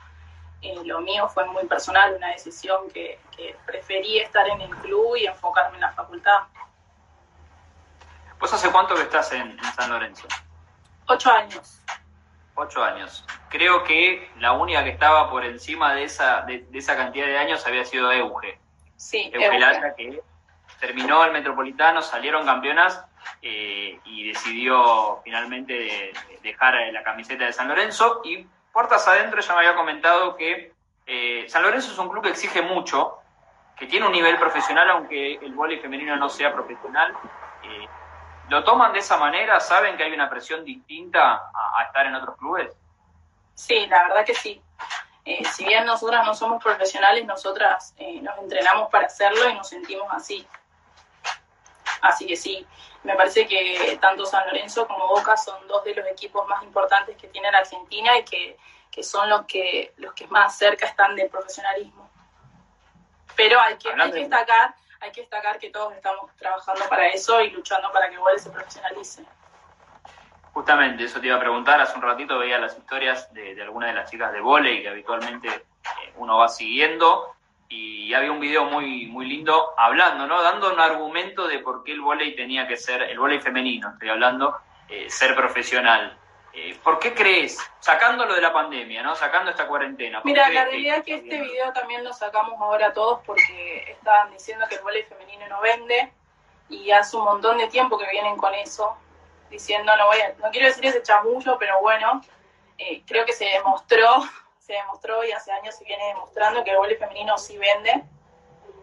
Eh, 0.62 0.78
lo 0.84 1.00
mío 1.00 1.28
fue 1.28 1.46
muy 1.46 1.64
personal, 1.66 2.14
una 2.14 2.28
decisión 2.28 2.90
que, 2.90 3.18
que 3.36 3.56
preferí 3.64 4.18
estar 4.18 4.46
en 4.48 4.60
el 4.60 4.70
club 4.76 5.16
y 5.16 5.26
enfocarme 5.26 5.76
en 5.76 5.80
la 5.82 5.92
facultad. 5.92 6.40
¿Vos 8.38 8.52
hace 8.52 8.70
cuánto 8.70 8.94
que 8.94 9.02
estás 9.02 9.32
en, 9.32 9.50
en 9.50 9.64
San 9.76 9.90
Lorenzo? 9.90 10.26
Ocho 11.06 11.30
años. 11.30 11.82
Ocho 12.54 12.82
años. 12.82 13.24
Creo 13.48 13.84
que 13.84 14.30
la 14.38 14.52
única 14.52 14.84
que 14.84 14.90
estaba 14.90 15.30
por 15.30 15.44
encima 15.44 15.94
de 15.94 16.04
esa, 16.04 16.42
de, 16.42 16.58
de 16.70 16.78
esa 16.78 16.96
cantidad 16.96 17.26
de 17.26 17.38
años 17.38 17.66
había 17.66 17.84
sido 17.84 18.12
Euge. 18.12 18.58
Sí, 18.96 19.30
Euge 19.32 19.46
Euge. 19.46 19.58
Lara, 19.58 19.94
que 19.94 20.22
terminó 20.78 21.24
el 21.24 21.32
Metropolitano, 21.32 22.02
salieron 22.02 22.44
campeonas 22.46 23.02
eh, 23.42 23.98
y 24.04 24.28
decidió 24.28 25.20
finalmente 25.24 25.72
de- 25.74 26.12
de 26.28 26.38
dejar 26.42 26.74
la 26.92 27.02
camiseta 27.02 27.44
de 27.44 27.52
San 27.52 27.68
Lorenzo. 27.68 28.20
Y 28.24 28.46
puertas 28.72 29.06
adentro 29.08 29.40
ya 29.40 29.52
me 29.54 29.60
había 29.60 29.74
comentado 29.74 30.36
que 30.36 30.72
eh, 31.06 31.44
San 31.48 31.62
Lorenzo 31.62 31.92
es 31.92 31.98
un 31.98 32.08
club 32.08 32.22
que 32.22 32.30
exige 32.30 32.62
mucho, 32.62 33.18
que 33.76 33.86
tiene 33.86 34.06
un 34.06 34.12
nivel 34.12 34.38
profesional, 34.38 34.90
aunque 34.90 35.34
el 35.34 35.54
vóley 35.54 35.78
femenino 35.78 36.16
no 36.16 36.28
sea 36.28 36.52
profesional. 36.52 37.14
Eh, 37.64 37.88
¿Lo 38.48 38.64
toman 38.64 38.92
de 38.92 38.98
esa 38.98 39.16
manera? 39.16 39.58
¿Saben 39.60 39.96
que 39.96 40.04
hay 40.04 40.12
una 40.12 40.28
presión 40.28 40.64
distinta 40.64 41.50
a, 41.52 41.82
estar 41.86 42.06
en 42.06 42.14
otros 42.14 42.36
clubes? 42.36 42.72
Sí, 43.54 43.86
la 43.86 44.04
verdad 44.04 44.24
que 44.24 44.34
sí. 44.34 44.60
Eh, 45.24 45.44
si 45.44 45.64
bien 45.64 45.84
nosotras 45.84 46.24
no 46.24 46.34
somos 46.34 46.62
profesionales, 46.62 47.24
nosotras 47.26 47.94
nos 48.22 48.38
entrenamos 48.38 48.90
para 48.90 49.06
hacerlo 49.06 49.48
y 49.48 49.54
nos 49.54 49.68
sentimos 49.68 50.08
así. 50.10 50.46
Así 52.02 52.26
que 52.26 52.36
sí, 52.36 52.66
me 53.02 53.14
parece 53.14 53.46
que 53.46 53.98
tanto 54.00 54.24
San 54.24 54.46
Lorenzo 54.46 54.86
como 54.86 55.06
Boca 55.08 55.36
son 55.36 55.66
dos 55.68 55.84
de 55.84 55.94
los 55.94 56.06
equipos 56.06 56.46
más 56.48 56.62
importantes 56.62 57.16
que 57.16 57.28
tiene 57.28 57.50
la 57.52 57.58
Argentina 57.58 58.16
y 58.18 58.24
que, 58.24 58.56
que 58.90 59.02
son 59.02 59.28
los 59.28 59.44
que, 59.46 59.92
los 59.98 60.12
que 60.14 60.26
más 60.28 60.56
cerca 60.56 60.86
están 60.86 61.14
del 61.14 61.28
profesionalismo. 61.28 62.08
Pero 63.36 63.60
hay 63.60 63.76
que, 63.76 63.90
hay 63.90 64.10
que 64.10 64.12
de- 64.12 64.20
destacar, 64.20 64.74
hay 65.00 65.12
que 65.12 65.20
destacar 65.22 65.58
que 65.58 65.70
todos 65.70 65.92
estamos 65.94 66.30
trabajando 66.36 66.88
para 66.88 67.06
eso 67.08 67.40
y 67.40 67.50
luchando 67.50 67.90
para 67.92 68.08
que 68.08 68.14
igual 68.14 68.38
se 68.38 68.50
profesionalice. 68.50 69.24
Justamente, 70.52 71.04
eso 71.04 71.20
te 71.20 71.28
iba 71.28 71.36
a 71.36 71.40
preguntar. 71.40 71.80
Hace 71.80 71.96
un 71.96 72.02
ratito 72.02 72.38
veía 72.38 72.58
las 72.58 72.76
historias 72.76 73.32
de, 73.32 73.54
de 73.54 73.62
algunas 73.62 73.90
de 73.90 73.94
las 73.94 74.10
chicas 74.10 74.32
de 74.32 74.40
volei 74.40 74.82
que 74.82 74.88
habitualmente 74.88 75.48
eh, 75.48 76.12
uno 76.16 76.38
va 76.38 76.48
siguiendo 76.48 77.34
y 77.70 78.12
había 78.12 78.32
un 78.32 78.40
video 78.40 78.64
muy 78.64 79.06
muy 79.06 79.26
lindo 79.26 79.72
hablando, 79.78 80.26
¿no? 80.26 80.42
Dando 80.42 80.72
un 80.72 80.80
argumento 80.80 81.46
de 81.46 81.60
por 81.60 81.84
qué 81.84 81.92
el 81.92 82.00
volei 82.00 82.34
tenía 82.34 82.66
que 82.66 82.76
ser, 82.76 83.02
el 83.02 83.18
volei 83.18 83.40
femenino, 83.40 83.90
estoy 83.92 84.10
hablando, 84.10 84.56
eh, 84.88 85.08
ser 85.08 85.34
profesional. 85.36 86.18
Eh, 86.52 86.76
¿Por 86.82 86.98
qué 86.98 87.14
crees, 87.14 87.58
sacándolo 87.78 88.34
de 88.34 88.42
la 88.42 88.52
pandemia, 88.52 89.04
¿no? 89.04 89.14
Sacando 89.14 89.52
esta 89.52 89.68
cuarentena? 89.68 90.20
¿por 90.20 90.26
Mira, 90.26 90.50
la 90.50 90.64
realidad 90.64 90.98
es 90.98 91.04
que 91.04 91.14
este 91.14 91.28
bien? 91.28 91.44
video 91.44 91.72
también 91.72 92.02
lo 92.02 92.12
sacamos 92.12 92.60
ahora 92.60 92.92
todos 92.92 93.20
porque 93.24 93.92
estaban 93.92 94.32
diciendo 94.32 94.66
que 94.68 94.74
el 94.74 94.82
voleibol 94.82 95.16
femenino 95.16 95.48
no 95.48 95.60
vende 95.60 96.12
y 96.68 96.90
hace 96.90 97.16
un 97.16 97.24
montón 97.24 97.58
de 97.58 97.68
tiempo 97.68 97.96
que 97.96 98.10
vienen 98.10 98.36
con 98.36 98.52
eso, 98.54 98.96
diciendo, 99.48 99.96
no 99.96 100.06
voy 100.06 100.20
a, 100.20 100.34
no 100.42 100.50
quiero 100.50 100.66
decir 100.66 100.84
ese 100.86 101.02
chamullo, 101.02 101.56
pero 101.56 101.80
bueno, 101.80 102.20
eh, 102.78 103.02
creo 103.06 103.24
que 103.24 103.32
se 103.32 103.44
demostró, 103.44 104.24
se 104.70 104.76
demostró 104.76 105.24
y 105.24 105.32
hace 105.32 105.50
años 105.50 105.74
se 105.74 105.84
viene 105.84 106.06
demostrando 106.06 106.62
que 106.62 106.70
el 106.70 106.76
voleibol 106.76 107.08
femenino 107.08 107.36
sí 107.36 107.58
vende, 107.58 108.04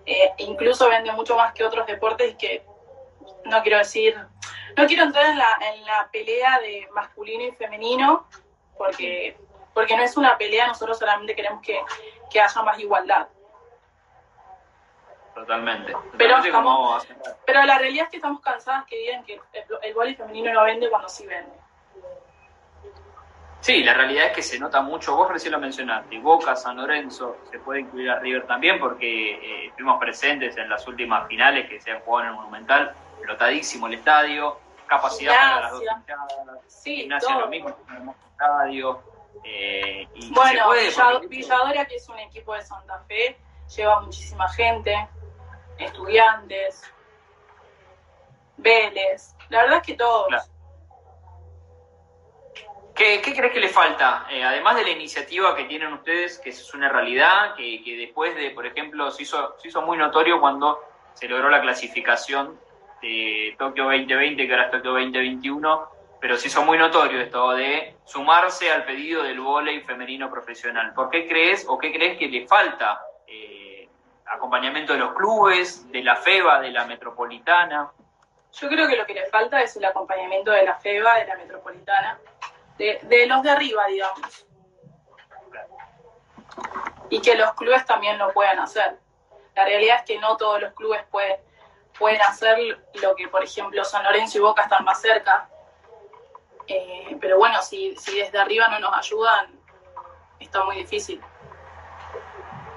eh, 0.05 0.33
incluso 0.39 0.89
vende 0.89 1.13
mucho 1.13 1.37
más 1.37 1.53
que 1.53 1.63
otros 1.63 1.87
deportes 1.87 2.33
y 2.33 2.35
que 2.35 2.65
no 3.45 3.61
quiero 3.61 3.77
decir, 3.77 4.17
no 4.75 4.85
quiero 4.85 5.03
entrar 5.03 5.27
en 5.27 5.37
la, 5.37 5.47
en 5.61 5.85
la 5.85 6.09
pelea 6.11 6.59
de 6.59 6.89
masculino 6.93 7.45
y 7.45 7.51
femenino, 7.53 8.27
porque, 8.77 9.37
porque 9.73 9.95
no 9.95 10.03
es 10.03 10.17
una 10.17 10.37
pelea, 10.37 10.67
nosotros 10.67 10.99
solamente 10.99 11.33
queremos 11.33 11.61
que, 11.61 11.79
que 12.29 12.41
haya 12.41 12.61
más 12.63 12.77
igualdad. 12.79 13.29
Totalmente. 15.35 15.93
Pero 16.17 16.35
Totalmente 16.35 16.51
rato. 16.51 17.37
Pero 17.45 17.63
la 17.63 17.77
realidad 17.77 18.05
es 18.05 18.11
que 18.11 18.17
estamos 18.17 18.41
cansadas 18.41 18.83
que 18.87 18.97
digan 18.97 19.23
que 19.23 19.35
el, 19.35 19.63
el 19.83 19.93
voleibol 19.93 20.15
femenino 20.17 20.51
no 20.51 20.63
vende 20.65 20.89
cuando 20.89 21.07
sí 21.07 21.25
vende. 21.25 21.66
Sí, 23.59 23.83
la 23.83 23.93
realidad 23.93 24.27
es 24.27 24.33
que 24.33 24.41
se 24.43 24.59
nota 24.59 24.81
mucho, 24.81 25.15
vos 25.15 25.29
recién 25.29 25.51
lo 25.51 25.59
mencionaste, 25.59 26.19
Boca, 26.19 26.55
San 26.55 26.77
Lorenzo, 26.77 27.37
se 27.51 27.59
puede 27.59 27.81
incluir 27.81 28.09
a 28.11 28.19
River 28.19 28.45
también 28.45 28.79
porque 28.79 29.31
eh, 29.31 29.67
estuvimos 29.67 29.99
presentes 29.99 30.55
en 30.57 30.69
las 30.69 30.87
últimas 30.87 31.27
finales 31.27 31.67
que 31.67 31.81
se 31.81 31.91
han 31.91 31.99
jugado 32.01 32.25
en 32.25 32.29
el 32.29 32.35
Monumental, 32.35 32.93
pelotadísimo 33.19 33.87
el 33.87 33.95
estadio, 33.95 34.59
capacidad 34.85 35.33
para 35.35 35.61
las 35.61 35.71
dos 35.71 35.81
hinchadas, 35.81 36.33
Sí, 36.67 36.95
gimnasia 36.97 37.29
todo. 37.29 37.41
lo 37.41 37.47
mismo, 37.47 37.69
es 37.69 37.75
un 37.89 37.95
hermoso 37.95 38.19
estadio, 38.31 39.03
eh, 39.43 40.07
y 40.13 40.31
Bueno, 40.33 40.65
puede, 40.65 41.27
Villadora, 41.27 41.85
que 41.85 41.95
es 41.95 42.07
un 42.09 42.19
equipo 42.19 42.53
de 42.53 42.61
Santa 42.61 43.03
Fe, 43.07 43.37
lleva 43.75 44.01
muchísima 44.01 44.47
gente, 44.49 45.09
estudiantes, 45.79 46.83
Vélez, 48.57 49.35
la 49.49 49.63
verdad 49.63 49.77
es 49.77 49.83
que 49.83 49.93
todos. 49.95 50.27
Claro. 50.27 50.43
¿Qué, 52.97 53.21
crees 53.21 53.53
que 53.53 53.59
le 53.59 53.69
falta? 53.69 54.25
Eh, 54.27 54.43
además 54.43 54.75
de 54.75 54.81
la 54.81 54.89
iniciativa 54.89 55.55
que 55.55 55.65
tienen 55.65 55.93
ustedes, 55.93 56.39
que 56.39 56.49
es 56.49 56.73
una 56.73 56.89
realidad, 56.89 57.53
que, 57.55 57.79
después 57.95 58.35
de, 58.35 58.49
por 58.49 58.65
ejemplo, 58.65 59.11
se 59.11 59.21
hizo, 59.21 59.55
se 59.59 59.67
hizo 59.67 59.83
muy 59.83 59.99
notorio 59.99 60.41
cuando 60.41 60.79
se 61.13 61.27
logró 61.27 61.47
la 61.47 61.61
clasificación 61.61 62.59
de 62.99 63.55
Tokio 63.59 63.83
2020, 63.83 64.47
que 64.47 64.51
ahora 64.51 64.65
es 64.65 64.71
Tokio 64.71 64.93
2021, 64.93 65.89
pero 66.19 66.37
se 66.37 66.47
hizo 66.47 66.63
muy 66.63 66.79
notorio 66.79 67.21
esto 67.21 67.51
de 67.51 67.97
sumarse 68.03 68.71
al 68.71 68.83
pedido 68.83 69.21
del 69.21 69.39
vóley 69.41 69.81
femenino 69.81 70.31
profesional. 70.31 70.95
¿Por 70.95 71.11
qué 71.11 71.27
crees 71.27 71.65
o 71.69 71.77
qué 71.77 71.93
crees 71.93 72.17
que 72.17 72.27
le 72.27 72.47
falta 72.47 72.99
eh, 73.27 73.87
acompañamiento 74.25 74.93
de 74.93 74.99
los 74.99 75.13
clubes, 75.13 75.91
de 75.91 76.01
la 76.01 76.15
FEBA, 76.15 76.61
de 76.61 76.71
la 76.71 76.85
Metropolitana? 76.85 77.91
Yo 78.53 78.67
creo 78.69 78.87
que 78.87 78.95
lo 78.95 79.05
que 79.05 79.13
le 79.13 79.27
falta 79.27 79.61
es 79.61 79.75
el 79.75 79.85
acompañamiento 79.85 80.49
de 80.49 80.63
la 80.63 80.73
FEBA, 80.73 81.19
de 81.19 81.27
la 81.27 81.35
Metropolitana, 81.35 82.17
de, 82.77 83.25
los 83.27 83.43
de 83.43 83.49
arriba, 83.49 83.87
digamos. 83.87 84.45
Y 87.09 87.21
que 87.21 87.35
los 87.35 87.53
clubes 87.53 87.85
también 87.85 88.17
lo 88.17 88.31
puedan 88.33 88.59
hacer. 88.59 88.97
La 89.55 89.65
realidad 89.65 89.97
es 89.97 90.03
que 90.03 90.19
no 90.19 90.37
todos 90.37 90.61
los 90.61 90.73
clubes 90.73 91.03
pueden, 91.09 91.37
pueden 91.97 92.21
hacer 92.21 92.57
lo 93.01 93.15
que, 93.15 93.27
por 93.27 93.43
ejemplo, 93.43 93.83
San 93.83 94.03
Lorenzo 94.03 94.37
y 94.37 94.41
Boca 94.41 94.63
están 94.63 94.83
más 94.83 95.01
cerca. 95.01 95.49
Eh, 96.67 97.17
pero 97.21 97.37
bueno, 97.37 97.61
si, 97.61 97.95
si 97.95 98.19
desde 98.19 98.37
arriba 98.37 98.67
no 98.67 98.79
nos 98.79 98.93
ayudan, 98.93 99.59
está 100.39 100.63
muy 100.65 100.77
difícil. 100.77 101.21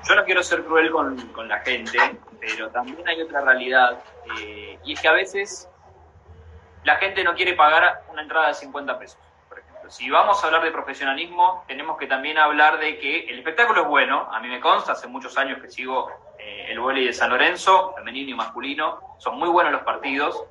Yo 0.09 0.15
no 0.15 0.25
quiero 0.25 0.43
ser 0.43 0.65
cruel 0.65 0.91
con, 0.91 1.17
con 1.33 1.49
la 1.49 1.59
gente, 1.61 1.99
pero 2.41 2.71
también 2.71 3.07
hay 3.07 3.21
otra 3.21 3.43
realidad, 3.43 4.03
eh, 4.39 4.79
y 4.83 4.95
es 4.95 5.01
que 5.01 5.09
a 5.09 5.13
veces 5.13 5.69
la 6.85 6.97
gente 6.97 7.23
no 7.23 7.35
quiere 7.35 7.55
pagar 7.55 8.05
una 8.09 8.23
entrada 8.23 8.49
de 8.49 8.55
50 8.55 8.99
pesos. 8.99 9.19
Si 9.91 10.09
vamos 10.09 10.41
a 10.43 10.47
hablar 10.47 10.63
de 10.63 10.71
profesionalismo, 10.71 11.65
tenemos 11.67 11.99
que 11.99 12.07
también 12.07 12.39
hablar 12.39 12.79
de 12.79 12.97
que 13.01 13.25
el 13.29 13.39
espectáculo 13.39 13.83
es 13.83 13.89
bueno, 13.89 14.29
a 14.31 14.39
mí 14.39 14.47
me 14.47 14.61
consta, 14.61 14.93
hace 14.93 15.09
muchos 15.09 15.37
años 15.37 15.61
que 15.61 15.69
sigo 15.69 16.09
eh, 16.39 16.67
el 16.69 16.79
vóley 16.79 17.07
de 17.07 17.13
San 17.13 17.29
Lorenzo, 17.29 17.93
femenino 17.97 18.31
y 18.31 18.35
masculino, 18.35 19.01
son 19.19 19.37
muy 19.37 19.49
buenos 19.49 19.73
los 19.73 19.83
partidos, 19.83 20.45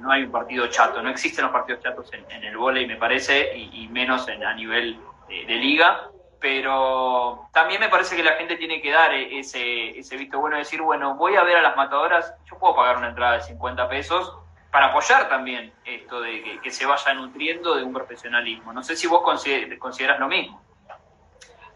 no, 0.00 0.10
hay 0.10 0.22
un 0.22 0.32
partido 0.32 0.68
chato, 0.68 1.02
no 1.02 1.10
existen 1.10 1.44
los 1.44 1.52
partidos 1.52 1.82
chatos 1.82 2.10
en, 2.14 2.24
en 2.30 2.44
el 2.44 2.56
vóley, 2.56 2.86
me 2.86 2.96
parece, 2.96 3.54
y, 3.54 3.86
menos 3.88 4.26
en, 4.28 4.42
a 4.42 4.54
nivel 4.54 4.98
de, 5.28 5.54
liga, 5.54 6.08
pero 6.40 7.50
también 7.52 7.78
me 7.78 7.90
parece 7.90 8.16
que 8.16 8.22
la 8.22 8.32
gente 8.32 8.56
tiene 8.56 8.80
que 8.80 8.90
dar 8.90 9.12
ese, 9.12 9.98
ese 9.98 10.16
visto 10.16 10.40
bueno 10.40 10.56
de 10.56 10.60
decir, 10.60 10.80
bueno, 10.80 11.14
voy 11.16 11.36
a 11.36 11.42
ver 11.42 11.58
a 11.58 11.62
las 11.62 11.76
matadoras, 11.76 12.34
yo 12.50 12.58
puedo 12.58 12.74
pagar 12.74 12.96
una 12.96 13.10
entrada 13.10 13.34
de 13.34 13.42
50 13.42 13.86
pesos 13.90 14.41
para 14.72 14.86
apoyar 14.86 15.28
también 15.28 15.70
esto 15.84 16.22
de 16.22 16.42
que, 16.42 16.60
que 16.62 16.70
se 16.70 16.86
vaya 16.86 17.12
nutriendo 17.12 17.74
de 17.74 17.84
un 17.84 17.92
profesionalismo. 17.92 18.72
No 18.72 18.82
sé 18.82 18.96
si 18.96 19.06
vos 19.06 19.20
consider, 19.22 19.78
consideras 19.78 20.18
lo 20.18 20.28
mismo. 20.28 20.62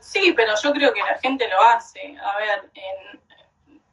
Sí, 0.00 0.32
pero 0.34 0.54
yo 0.62 0.72
creo 0.72 0.94
que 0.94 1.00
la 1.00 1.18
gente 1.18 1.46
lo 1.46 1.60
hace. 1.62 2.16
A 2.18 2.36
ver, 2.38 2.70
en 2.72 3.20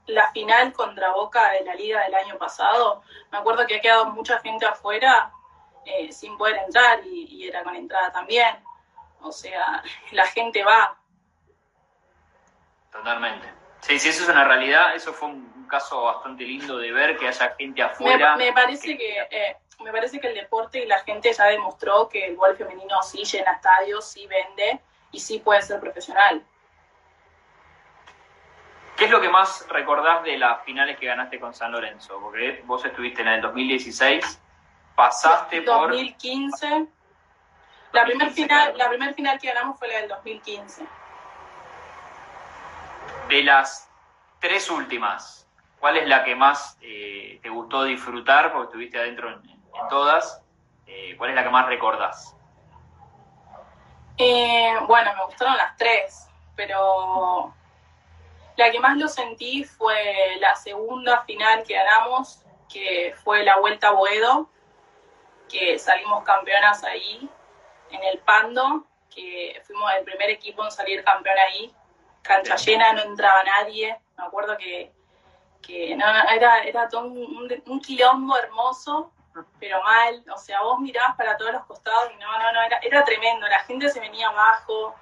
la 0.06 0.32
final 0.32 0.72
contra 0.72 1.12
Boca 1.12 1.52
de 1.52 1.66
la 1.66 1.76
liga 1.76 2.02
del 2.04 2.16
año 2.16 2.38
pasado, 2.38 3.04
me 3.30 3.40
acuerdo 3.40 3.68
que 3.68 3.76
ha 3.76 3.82
quedado 3.82 4.06
mucha 4.06 4.40
gente 4.40 4.66
afuera 4.66 5.34
eh, 5.86 6.10
sin 6.14 6.38
poder 6.38 6.62
entrar 6.66 7.06
y, 7.06 7.26
y 7.26 7.48
era 7.50 7.62
con 7.62 7.76
entrada 7.76 8.10
también. 8.10 8.56
O 9.20 9.34
sea, 9.34 9.84
la 10.12 10.26
gente 10.28 10.64
va. 10.64 10.98
Totalmente. 12.90 13.52
Sí, 13.82 14.00
sí, 14.00 14.10
eso 14.10 14.24
es 14.24 14.30
una 14.30 14.46
realidad. 14.46 14.96
Eso 14.96 15.12
fue 15.12 15.28
un 15.28 15.53
caso 15.68 16.04
bastante 16.04 16.44
lindo 16.44 16.78
de 16.78 16.92
ver 16.92 17.18
que 17.18 17.28
haya 17.28 17.56
gente 17.58 17.82
afuera. 17.82 18.36
Me, 18.36 18.46
me 18.46 18.54
parece 18.54 18.98
que 18.98 19.28
eh, 19.30 19.58
me 19.84 19.92
parece 19.92 20.20
que 20.20 20.28
el 20.28 20.36
deporte 20.36 20.84
y 20.84 20.88
la 20.88 21.00
gente 21.00 21.32
ya 21.34 21.46
demostró 21.46 22.08
que 22.10 22.26
el 22.26 22.36
gol 22.36 22.56
femenino 22.56 23.02
sí 23.04 23.24
llena 23.24 23.54
estadios, 23.54 24.08
sí 24.08 24.28
vende 24.28 24.80
y 25.12 25.20
sí 25.20 25.40
puede 25.40 25.62
ser 25.62 25.80
profesional. 25.80 26.44
¿Qué 28.96 29.06
es 29.06 29.12
lo 29.12 29.20
que 29.20 29.30
más 29.30 29.68
recordás 29.70 30.24
de 30.24 30.38
las 30.38 30.64
finales 30.64 30.98
que 30.98 31.08
ganaste 31.08 31.40
con 31.40 31.54
San 31.54 31.72
Lorenzo? 31.72 32.20
Porque 32.22 32.62
vos 32.66 32.86
estuviste 32.86 33.22
en 33.22 33.28
el 33.28 33.42
2016, 33.42 34.42
pasaste 34.96 35.62
2015, 35.62 36.68
por... 36.68 36.78
2015. 36.78 36.94
La 37.92 38.06
primera 38.06 38.32
final, 38.32 38.78
la 38.78 38.90
primer 38.90 39.14
final 39.14 39.40
que 39.40 39.48
ganamos 39.48 39.78
fue 39.80 39.88
la 39.88 40.00
del 40.00 40.10
2015. 40.10 40.86
De 43.30 43.44
las 43.44 43.90
tres 44.40 44.70
últimas, 44.70 45.43
¿cuál 45.84 45.98
es 45.98 46.08
la 46.08 46.24
que 46.24 46.34
más 46.34 46.78
eh, 46.82 47.40
te 47.44 47.50
gustó 47.50 47.84
disfrutar? 47.84 48.54
Porque 48.54 48.68
estuviste 48.68 48.98
adentro 48.98 49.28
en, 49.28 49.50
en 49.50 49.88
todas. 49.90 50.42
Eh, 50.88 51.14
¿Cuál 51.18 51.32
es 51.32 51.36
la 51.36 51.44
que 51.44 51.50
más 51.50 51.68
recordás? 51.68 52.38
Eh, 54.18 54.74
bueno, 54.88 55.14
me 55.14 55.26
gustaron 55.26 55.58
las 55.58 55.76
tres, 55.76 56.30
pero 56.56 57.54
la 58.56 58.72
que 58.72 58.80
más 58.80 58.96
lo 58.96 59.10
sentí 59.10 59.66
fue 59.66 60.38
la 60.40 60.56
segunda 60.56 61.22
final 61.24 61.64
que 61.64 61.74
ganamos, 61.74 62.46
que 62.72 63.14
fue 63.22 63.44
la 63.44 63.60
Vuelta 63.60 63.90
a 63.90 63.92
Boedo, 63.92 64.50
que 65.50 65.78
salimos 65.78 66.24
campeonas 66.24 66.82
ahí 66.86 67.30
en 67.90 68.04
el 68.04 68.20
Pando, 68.20 68.86
que 69.14 69.62
fuimos 69.66 69.92
el 69.96 70.06
primer 70.06 70.30
equipo 70.30 70.64
en 70.64 70.72
salir 70.72 71.04
campeón 71.04 71.36
ahí. 71.40 71.76
Cancha 72.22 72.56
llena, 72.56 72.94
no 72.94 73.02
entraba 73.02 73.44
nadie. 73.44 74.00
Me 74.18 74.24
acuerdo 74.24 74.58
que, 74.58 74.94
que 75.66 75.96
no, 75.96 76.06
era, 76.30 76.64
era 76.64 76.88
todo 76.88 77.06
un, 77.06 77.64
un, 77.66 77.80
quilombo 77.80 78.38
hermoso, 78.38 79.12
pero 79.60 79.82
mal. 79.82 80.24
O 80.32 80.38
sea, 80.38 80.62
vos 80.62 80.80
mirabas 80.80 81.16
para 81.16 81.38
todos 81.38 81.54
los 81.54 81.66
costados 81.66 82.12
y 82.14 82.18
no, 82.18 82.32
no, 82.38 82.52
no, 82.52 82.62
era, 82.62 82.78
era 82.80 83.04
tremendo. 83.04 83.48
La 83.48 83.60
gente 83.60 83.90
se 83.90 84.00
venía 84.00 84.28
abajo. 84.28 84.94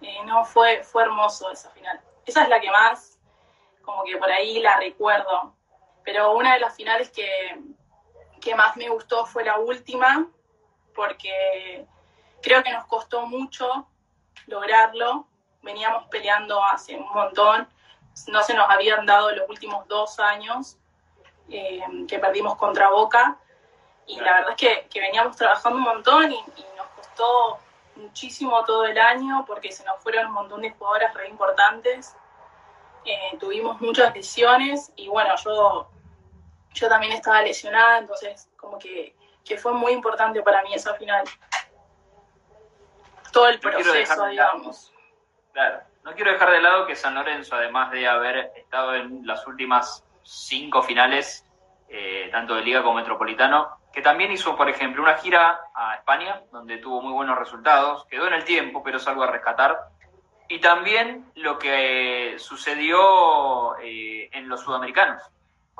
Eh, 0.00 0.18
no, 0.24 0.44
fue, 0.44 0.82
fue 0.82 1.02
hermoso 1.02 1.50
esa 1.50 1.70
final. 1.70 2.00
Esa 2.26 2.42
es 2.42 2.48
la 2.48 2.60
que 2.60 2.70
más, 2.70 3.18
como 3.82 4.02
que 4.04 4.16
por 4.16 4.30
ahí 4.30 4.60
la 4.60 4.78
recuerdo. 4.78 5.54
Pero 6.04 6.32
una 6.32 6.54
de 6.54 6.60
las 6.60 6.74
finales 6.74 7.10
que, 7.10 7.60
que 8.40 8.54
más 8.54 8.76
me 8.76 8.88
gustó 8.88 9.26
fue 9.26 9.44
la 9.44 9.58
última, 9.58 10.26
porque 10.94 11.86
creo 12.42 12.62
que 12.62 12.72
nos 12.72 12.86
costó 12.86 13.26
mucho 13.26 13.88
lograrlo. 14.46 15.26
Veníamos 15.62 16.06
peleando 16.08 16.64
hace 16.64 16.96
un 16.96 17.08
montón. 17.12 17.68
No 18.26 18.42
se 18.42 18.54
nos 18.54 18.68
habían 18.68 19.06
dado 19.06 19.30
los 19.32 19.48
últimos 19.48 19.86
dos 19.88 20.18
años 20.18 20.76
eh, 21.48 21.80
que 22.08 22.18
perdimos 22.18 22.56
contra 22.56 22.90
Boca. 22.90 23.38
Y 24.06 24.18
la 24.20 24.34
verdad 24.34 24.50
es 24.50 24.56
que, 24.56 24.88
que 24.88 25.00
veníamos 25.00 25.36
trabajando 25.36 25.78
un 25.78 25.84
montón 25.84 26.32
y, 26.32 26.36
y, 26.36 26.66
nos 26.76 26.86
costó 26.96 27.58
muchísimo 27.96 28.64
todo 28.64 28.86
el 28.86 28.98
año 28.98 29.44
porque 29.46 29.70
se 29.70 29.84
nos 29.84 30.02
fueron 30.02 30.26
un 30.26 30.32
montón 30.32 30.62
de 30.62 30.70
jugadoras 30.70 31.12
re 31.14 31.28
importantes. 31.28 32.16
Eh, 33.04 33.36
tuvimos 33.38 33.80
muchas 33.80 34.14
lesiones 34.14 34.92
y 34.96 35.08
bueno, 35.08 35.34
yo, 35.42 35.88
yo 36.74 36.88
también 36.88 37.12
estaba 37.12 37.42
lesionada, 37.42 37.98
entonces 37.98 38.48
como 38.56 38.78
que, 38.78 39.14
que 39.44 39.56
fue 39.56 39.72
muy 39.72 39.92
importante 39.92 40.42
para 40.42 40.62
mí 40.62 40.74
esa 40.74 40.94
final 40.94 41.24
todo 43.32 43.48
el 43.48 43.60
proceso, 43.60 44.26
digamos. 44.26 44.92
Claro, 45.52 45.82
no 46.04 46.12
quiero 46.14 46.32
dejar 46.32 46.50
de 46.50 46.62
lado 46.62 46.86
que 46.86 46.96
San 46.96 47.14
Lorenzo, 47.14 47.56
además 47.56 47.90
de 47.90 48.06
haber 48.06 48.52
estado 48.56 48.94
en 48.94 49.26
las 49.26 49.46
últimas 49.46 50.04
cinco 50.22 50.82
finales, 50.82 51.44
eh, 51.88 52.28
tanto 52.30 52.54
de 52.54 52.62
Liga 52.62 52.82
como 52.82 52.96
Metropolitano, 52.96 53.78
que 53.92 54.02
también 54.02 54.30
hizo, 54.30 54.56
por 54.56 54.68
ejemplo, 54.68 55.02
una 55.02 55.16
gira 55.16 55.60
a 55.74 55.94
España, 55.96 56.42
donde 56.52 56.78
tuvo 56.78 57.00
muy 57.02 57.12
buenos 57.12 57.38
resultados, 57.38 58.04
quedó 58.06 58.26
en 58.26 58.34
el 58.34 58.44
tiempo, 58.44 58.82
pero 58.82 58.98
es 58.98 59.08
algo 59.08 59.22
a 59.22 59.30
rescatar. 59.30 59.78
Y 60.48 60.60
también 60.60 61.30
lo 61.34 61.58
que 61.58 62.36
sucedió 62.38 63.76
eh, 63.78 64.28
en 64.32 64.48
los 64.48 64.60
sudamericanos. 64.60 65.22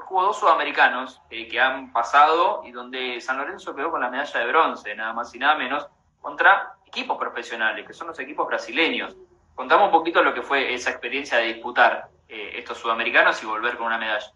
Hubo 0.09 0.23
dos 0.23 0.39
sudamericanos 0.39 1.21
eh, 1.31 1.49
que 1.49 1.61
han 1.61 1.93
pasado 1.93 2.63
y 2.65 2.73
donde 2.73 3.21
San 3.21 3.39
Lorenzo 3.39 3.75
quedó 3.75 3.91
con 3.91 4.01
la 4.01 4.11
medalla 4.11 4.41
de 4.41 4.47
bronce, 4.47 4.95
nada 4.95 5.13
más 5.13 5.35
y 5.35 5.39
nada 5.39 5.55
menos, 5.57 5.87
contra 6.21 6.75
equipos 6.87 7.19
profesionales, 7.19 7.87
que 7.87 7.93
son 7.93 8.09
los 8.09 8.19
equipos 8.19 8.47
brasileños. 8.47 9.17
Contamos 9.59 9.87
un 9.87 9.91
poquito 9.91 10.23
lo 10.23 10.33
que 10.33 10.41
fue 10.41 10.73
esa 10.73 10.91
experiencia 10.91 11.39
de 11.39 11.47
disputar 11.55 12.09
eh, 12.29 12.53
estos 12.55 12.79
sudamericanos 12.79 13.43
y 13.43 13.47
volver 13.47 13.77
con 13.77 13.89
una 13.89 13.99
medalla. 13.99 14.33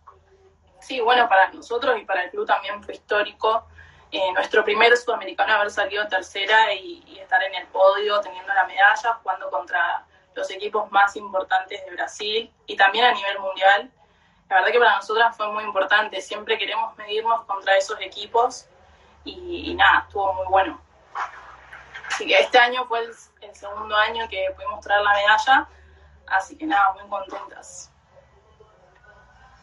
Sí, 0.80 0.98
bueno, 0.98 1.28
para 1.28 1.48
nosotros 1.52 1.96
y 1.96 2.04
para 2.04 2.24
el 2.24 2.30
club 2.32 2.44
también 2.44 2.82
fue 2.82 2.94
histórico. 2.94 3.68
Eh, 4.10 4.32
nuestro 4.32 4.64
primer 4.64 4.96
sudamericano 4.96 5.54
haber 5.54 5.70
salido 5.70 6.08
tercera 6.08 6.74
y, 6.74 7.04
y, 7.06 7.20
estar 7.20 7.40
en 7.40 7.54
el 7.54 7.68
podio 7.68 8.20
teniendo 8.20 8.52
la 8.52 8.66
medalla, 8.66 9.12
jugando 9.22 9.48
contra 9.48 10.04
los 10.34 10.50
equipos 10.50 10.90
más 10.90 11.14
importantes 11.14 11.84
de 11.84 11.92
Brasil 11.92 12.52
y 12.66 12.76
también 12.76 13.04
a 13.04 13.12
nivel 13.12 13.38
mundial. 13.38 13.92
La 14.50 14.56
verdad 14.56 14.72
que 14.72 14.78
para 14.80 14.96
nosotras 14.96 15.36
fue 15.36 15.46
muy 15.52 15.62
importante. 15.62 16.20
Siempre 16.20 16.58
queremos 16.58 16.96
medirnos 16.96 17.44
contra 17.44 17.76
esos 17.76 18.00
equipos 18.00 18.66
y, 19.24 19.70
y 19.70 19.74
nada, 19.76 20.00
estuvo 20.08 20.32
muy 20.32 20.46
bueno. 20.48 20.81
Así 22.12 22.26
que 22.26 22.38
este 22.38 22.58
año 22.58 22.84
fue 22.86 23.00
el, 23.00 23.10
el, 23.40 23.54
segundo 23.54 23.96
año 23.96 24.28
que 24.28 24.46
pudimos 24.54 24.84
traer 24.84 25.00
la 25.00 25.14
medalla, 25.14 25.68
así 26.26 26.58
que 26.58 26.66
nada, 26.66 26.92
muy 26.92 27.08
contentas. 27.08 27.90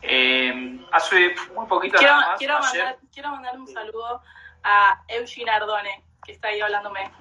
Eh, 0.01 0.83
hace 0.91 1.35
muy 1.53 1.67
poquito 1.67 1.97
quiero, 1.99 2.15
nada 2.15 2.27
más, 2.29 2.37
quiero, 2.39 2.57
ayer... 2.57 2.83
mandar, 2.83 2.97
quiero 3.13 3.29
mandar 3.29 3.59
un 3.59 3.67
saludo 3.67 4.23
a 4.63 4.99
Eugene 5.09 5.51
Ardone, 5.51 6.03
que 6.25 6.31
está 6.31 6.47
ahí 6.47 6.59
hablándome. 6.59 7.11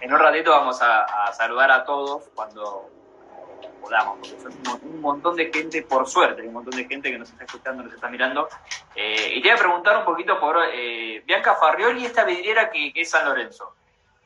En 0.00 0.12
un 0.12 0.18
ratito 0.18 0.50
vamos 0.50 0.82
a, 0.82 1.04
a 1.04 1.32
saludar 1.32 1.70
a 1.70 1.84
todos 1.84 2.28
cuando, 2.34 2.90
podamos, 3.86 4.18
porque 4.18 4.40
son 4.40 4.80
un, 4.82 5.00
montón 5.00 5.36
de 5.36 5.50
gente, 5.52 5.82
por 5.82 6.08
suerte, 6.08 6.42
un 6.42 6.54
montón 6.54 6.76
de 6.76 6.84
gente 6.84 7.10
que 7.10 7.18
nos 7.18 7.30
está 7.30 7.44
escuchando, 7.44 7.84
nos 7.84 7.94
está 7.94 8.08
mirando. 8.08 8.48
Eh, 8.94 9.34
y 9.34 9.40
te 9.40 9.48
voy 9.48 9.56
a 9.56 9.60
preguntar 9.60 9.96
un 9.98 10.04
poquito 10.04 10.40
por 10.40 10.58
eh, 10.72 11.22
Bianca 11.24 11.54
Farrioli, 11.54 12.04
esta 12.04 12.24
vidriera 12.24 12.70
que, 12.70 12.92
es 12.94 13.10
San 13.10 13.24
Lorenzo. 13.24 13.76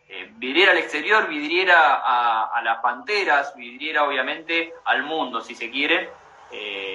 Eh, 0.08 0.32
vidriera 0.36 0.72
al 0.72 0.78
exterior, 0.78 1.28
vidriera 1.28 2.00
a, 2.02 2.62
las 2.62 2.80
panteras, 2.80 3.54
vidriera 3.54 4.04
obviamente 4.04 4.72
al 4.86 5.02
mundo, 5.02 5.40
si 5.40 5.54
se 5.54 5.70
quiere. 5.70 6.10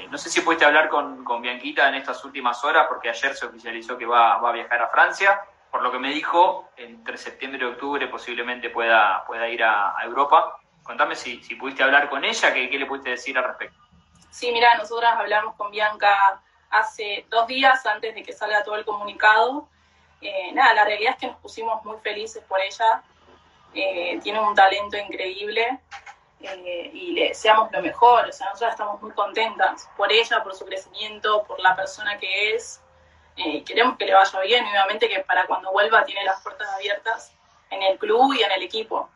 no 0.10 0.18
sé 0.18 0.30
si 0.30 0.42
pudiste 0.42 0.66
hablar 0.66 0.90
con, 0.90 1.24
con, 1.24 1.42
Bianquita 1.42 1.88
en 1.88 1.96
estas 1.96 2.26
últimas 2.26 2.64
horas, 2.66 2.88
porque 2.90 3.10
ayer 3.10 3.36
se 3.36 3.46
oficializó 3.46 3.98
que 3.98 4.06
va, 4.06 4.38
va 4.38 4.50
a 4.50 4.54
viajar 4.54 4.82
a 4.82 4.90
Francia 4.90 5.40
por 5.76 5.84
lo 5.84 5.92
que 5.92 6.00
me 6.00 6.10
dijo, 6.10 6.70
entre 6.78 7.18
septiembre 7.18 7.66
y 7.66 7.70
octubre 7.70 8.08
posiblemente 8.08 8.70
pueda, 8.70 9.26
pueda 9.28 9.50
ir 9.50 9.62
a, 9.62 9.94
Europa. 10.06 10.58
Contame 10.86 11.16
si, 11.16 11.38
pudiste 11.56 11.82
hablar 11.82 12.10
con 12.10 12.24
ella, 12.24 12.54
¿qué, 12.54 12.70
¿qué, 12.70 12.78
le 12.78 12.86
pudiste 12.86 13.10
decir 13.10 13.36
al 13.38 13.46
respecto? 13.46 13.78
Sí, 14.30 14.52
mira, 14.52 14.76
nosotras 14.76 15.16
hablamos 15.18 15.56
con 15.56 15.72
Bianca 15.72 16.42
hace 16.70 17.26
dos 17.30 17.48
días 17.48 17.84
antes 17.88 18.14
de 18.14 18.22
que 18.22 18.34
salga 18.34 18.64
todo 18.64 18.76
el 18.76 18.86
comunicado. 18.86 19.68
Eh, 20.22 20.52
nada, 20.54 20.76
la 20.76 20.86
realidad 20.86 21.14
es 21.14 21.18
que 21.18 21.28
nos 21.28 21.38
pusimos 21.38 21.84
muy 21.84 21.98
felices 22.04 22.44
por 22.48 22.60
ella. 22.60 23.02
Eh, 23.74 24.20
tiene 24.22 24.40
un 24.40 24.54
talento 24.54 24.96
increíble 24.98 25.80
eh, 26.40 26.92
y 26.94 27.14
le 27.14 27.30
deseamos 27.30 27.72
lo 27.72 27.82
mejor. 27.82 28.28
O 28.28 28.32
sea, 28.32 28.48
nosotras 28.50 28.74
estamos 28.74 29.02
muy 29.02 29.12
contentas 29.12 29.90
por 29.98 30.12
ella, 30.12 30.44
por 30.44 30.54
su 30.54 30.66
crecimiento, 30.66 31.44
por 31.44 31.60
la 31.60 31.76
persona 31.76 32.18
que 32.20 32.56
es. 32.56 32.82
Queremos 33.66 33.98
que 33.98 34.06
le 34.06 34.14
vaya 34.14 34.40
bien 34.42 34.66
y 34.66 34.70
obviamente 34.70 35.10
que 35.10 35.20
para 35.20 35.46
cuando 35.46 35.72
vuelva 35.72 36.06
tiene 36.06 36.24
las 36.24 36.42
puertas 36.42 36.70
abiertas 36.74 37.34
en 37.70 37.84
el 37.84 37.98
club 37.98 38.34
y 38.34 38.44
en 38.44 38.52
el 38.52 38.64
equipo. 38.64 39.10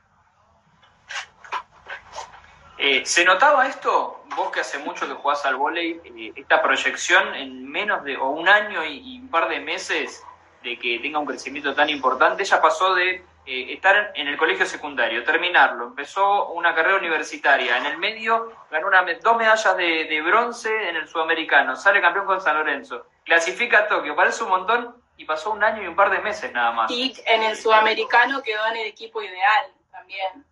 Eh, 2.79 3.05
¿Se 3.05 3.25
notaba 3.25 3.67
esto, 3.67 4.23
vos 4.35 4.51
que 4.51 4.61
hace 4.61 4.79
mucho 4.79 5.05
que 5.05 5.13
jugás 5.13 5.45
al 5.45 5.57
vóley, 5.57 5.99
eh, 6.05 6.31
esta 6.35 6.61
proyección 6.61 7.35
en 7.35 7.69
menos 7.69 8.03
de 8.05 8.15
o 8.15 8.29
un 8.29 8.47
año 8.47 8.85
y, 8.85 9.19
un 9.19 9.29
par 9.29 9.49
de 9.49 9.59
meses 9.59 10.23
de 10.63 10.79
que 10.79 10.97
tenga 10.99 11.19
un 11.19 11.25
crecimiento 11.25 11.75
tan 11.75 11.89
importante? 11.89 12.43
Ella 12.43 12.61
pasó 12.61 12.95
de 12.95 13.23
estar 13.45 14.11
en 14.15 14.27
el 14.27 14.37
colegio 14.37 14.65
secundario, 14.65 15.23
terminarlo, 15.23 15.87
empezó 15.87 16.49
una 16.49 16.75
carrera 16.75 16.97
universitaria, 16.97 17.77
en 17.77 17.87
el 17.87 17.97
medio 17.97 18.53
ganó 18.69 18.87
una, 18.87 19.03
dos 19.23 19.37
medallas 19.37 19.75
de, 19.75 20.05
de 20.05 20.21
bronce 20.21 20.69
en 20.87 20.95
el 20.95 21.07
sudamericano, 21.07 21.75
sale 21.75 21.99
campeón 21.99 22.27
con 22.27 22.39
San 22.39 22.55
Lorenzo 22.55 23.07
clasifica 23.29 23.79
a 23.79 23.87
Tokio, 23.87 24.15
parece 24.15 24.43
un 24.43 24.49
montón 24.49 24.95
y 25.15 25.23
pasó 25.23 25.51
un 25.51 25.63
año 25.63 25.83
y 25.83 25.87
un 25.87 25.95
par 25.95 26.09
de 26.09 26.19
meses 26.19 26.51
nada 26.51 26.71
más. 26.71 26.91
Y 26.91 27.13
en 27.25 27.43
el 27.43 27.55
sudamericano 27.55 28.41
quedó 28.41 28.65
en 28.67 28.77
el 28.77 28.87
equipo 28.87 29.21
ideal 29.21 29.65
también. 30.09 30.45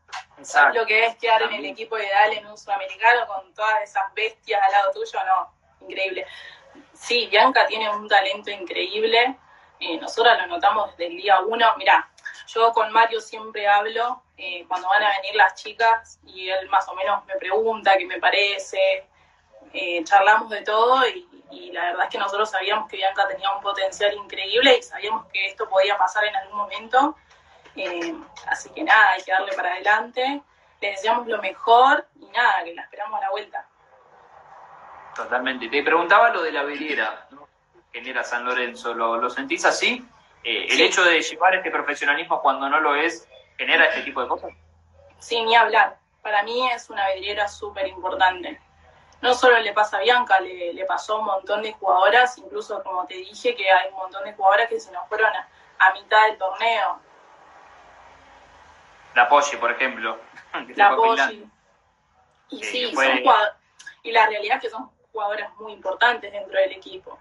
¿Sabes 0.43 0.75
lo 0.75 0.85
que 0.85 1.05
es 1.05 1.15
quedar 1.17 1.41
en 1.41 1.53
el 1.53 1.65
equipo 1.65 1.97
ideal 1.97 2.31
en 2.33 2.45
un 2.45 2.57
sudamericano 2.57 3.25
con 3.27 3.53
todas 3.53 3.81
esas 3.81 4.13
bestias 4.13 4.61
al 4.63 4.71
lado 4.71 4.91
tuyo? 4.91 5.19
No, 5.25 5.87
increíble. 5.87 6.25
Sí, 6.93 7.27
Bianca 7.27 7.65
tiene 7.65 7.89
un 7.89 8.07
talento 8.07 8.51
increíble. 8.51 9.35
Eh, 9.79 9.97
nosotros 9.97 10.37
lo 10.39 10.47
notamos 10.47 10.91
desde 10.91 11.07
el 11.07 11.17
día 11.17 11.39
uno. 11.39 11.75
Mirá, 11.77 12.07
yo 12.47 12.71
con 12.71 12.91
Mario 12.91 13.19
siempre 13.19 13.67
hablo 13.67 14.23
eh, 14.37 14.65
cuando 14.67 14.87
van 14.89 15.03
a 15.03 15.11
venir 15.17 15.35
las 15.35 15.55
chicas 15.55 16.19
y 16.23 16.49
él 16.49 16.69
más 16.69 16.87
o 16.87 16.95
menos 16.95 17.25
me 17.25 17.35
pregunta 17.35 17.97
qué 17.97 18.05
me 18.05 18.19
parece. 18.19 19.07
Eh, 19.73 20.03
charlamos 20.03 20.49
de 20.49 20.61
todo 20.61 21.05
y, 21.07 21.27
y 21.51 21.71
la 21.71 21.85
verdad 21.85 22.05
es 22.05 22.09
que 22.09 22.17
nosotros 22.17 22.49
sabíamos 22.49 22.87
que 22.89 22.97
Bianca 22.97 23.27
tenía 23.27 23.51
un 23.51 23.61
potencial 23.61 24.13
increíble 24.13 24.77
y 24.77 24.83
sabíamos 24.83 25.25
que 25.31 25.47
esto 25.47 25.67
podía 25.67 25.97
pasar 25.97 26.23
en 26.25 26.35
algún 26.35 26.57
momento. 26.57 27.15
Eh, 27.77 28.15
así 28.47 28.69
que 28.69 28.83
nada, 28.83 29.11
hay 29.11 29.23
que 29.23 29.31
darle 29.31 29.53
para 29.53 29.73
adelante. 29.73 30.41
Le 30.81 30.89
deseamos 30.89 31.27
lo 31.27 31.41
mejor 31.41 32.05
y 32.19 32.25
nada, 32.25 32.63
que 32.63 32.73
la 32.73 32.83
esperamos 32.83 33.19
a 33.19 33.25
la 33.25 33.31
vuelta. 33.31 33.65
Totalmente. 35.15 35.69
Te 35.69 35.83
preguntaba 35.83 36.29
lo 36.29 36.41
de 36.43 36.51
la 36.51 36.63
vidriera, 36.63 37.27
¿no? 37.31 37.47
Genera 37.91 38.23
San 38.23 38.45
Lorenzo. 38.45 38.93
¿Lo, 38.93 39.29
sentís 39.29 39.65
así? 39.65 40.05
Eh, 40.43 40.67
¿El 40.69 40.81
hecho 40.81 41.03
de 41.03 41.21
llevar 41.21 41.55
este 41.55 41.71
profesionalismo 41.71 42.41
cuando 42.41 42.69
no 42.69 42.79
lo 42.79 42.95
es 42.95 43.27
genera 43.57 43.85
este 43.85 44.03
tipo 44.03 44.21
de 44.21 44.27
cosas? 44.27 44.51
Sí, 45.19 45.41
ni 45.43 45.55
hablar. 45.55 45.97
Para 46.21 46.43
mí 46.43 46.69
es 46.71 46.89
una 46.89 47.09
vidriera 47.13 47.47
súper 47.47 47.87
importante 47.87 48.59
no 49.21 49.33
solo 49.33 49.59
le 49.59 49.73
pasa 49.73 49.97
a 49.97 50.01
Bianca, 50.01 50.39
le, 50.39 50.85
pasó 50.85 51.15
a 51.15 51.19
un 51.19 51.25
montón 51.25 51.61
de 51.61 51.73
jugadoras, 51.73 52.37
incluso 52.37 52.81
como 52.83 53.05
te 53.05 53.15
dije, 53.15 53.55
que 53.55 53.69
hay 53.69 53.89
un 53.89 53.95
montón 53.95 54.23
de 54.23 54.33
jugadoras 54.33 54.69
que 54.69 54.79
se 54.79 54.91
nos 54.91 55.07
fueron 55.07 55.31
a, 55.35 55.93
mitad 55.93 56.27
del 56.27 56.37
torneo. 56.37 56.99
La 59.17 59.27
Poggi, 59.27 59.57
por 59.57 59.71
ejemplo. 59.71 60.19
La 60.75 60.95
Poggi. 60.95 61.49
Y 62.49 62.63
sí, 62.63 62.93
son 62.93 63.03
y 64.03 64.11
la 64.11 64.27
realidad 64.27 64.57
es 64.57 64.61
que 64.61 64.69
son 64.69 64.91
jugadoras 65.11 65.51
muy 65.55 65.73
importantes 65.73 66.31
dentro 66.31 66.57
del 66.59 66.71
equipo. 66.73 67.17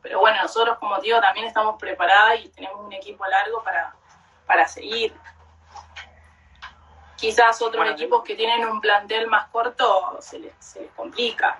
Pero 0.00 0.20
bueno, 0.20 0.40
nosotros, 0.40 0.78
como 0.78 0.98
digo, 1.00 1.20
también 1.20 1.46
estamos 1.46 1.78
preparadas 1.78 2.40
y 2.40 2.48
tenemos 2.48 2.80
un 2.80 2.92
equipo 2.94 3.26
largo 3.26 3.62
para, 3.62 3.94
para 4.46 4.66
seguir. 4.66 5.14
Quizás 7.16 7.60
otros 7.60 7.86
equipos 7.90 8.24
que 8.24 8.34
tienen 8.34 8.66
un 8.66 8.80
plantel 8.80 9.26
más 9.26 9.48
corto 9.48 10.16
se 10.22 10.38
les, 10.38 10.78
complica. 10.96 11.58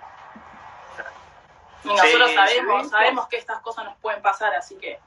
Y 1.85 1.89
nosotros 1.89 2.33
sabemos, 2.33 2.89
sabemos 2.89 3.29
que 3.29 3.37
estas 3.37 3.61
cosas 3.61 3.85
nos 3.85 3.97
pueden 3.99 4.23
pasar, 4.23 4.55
así 4.55 4.79
que... 4.79 4.99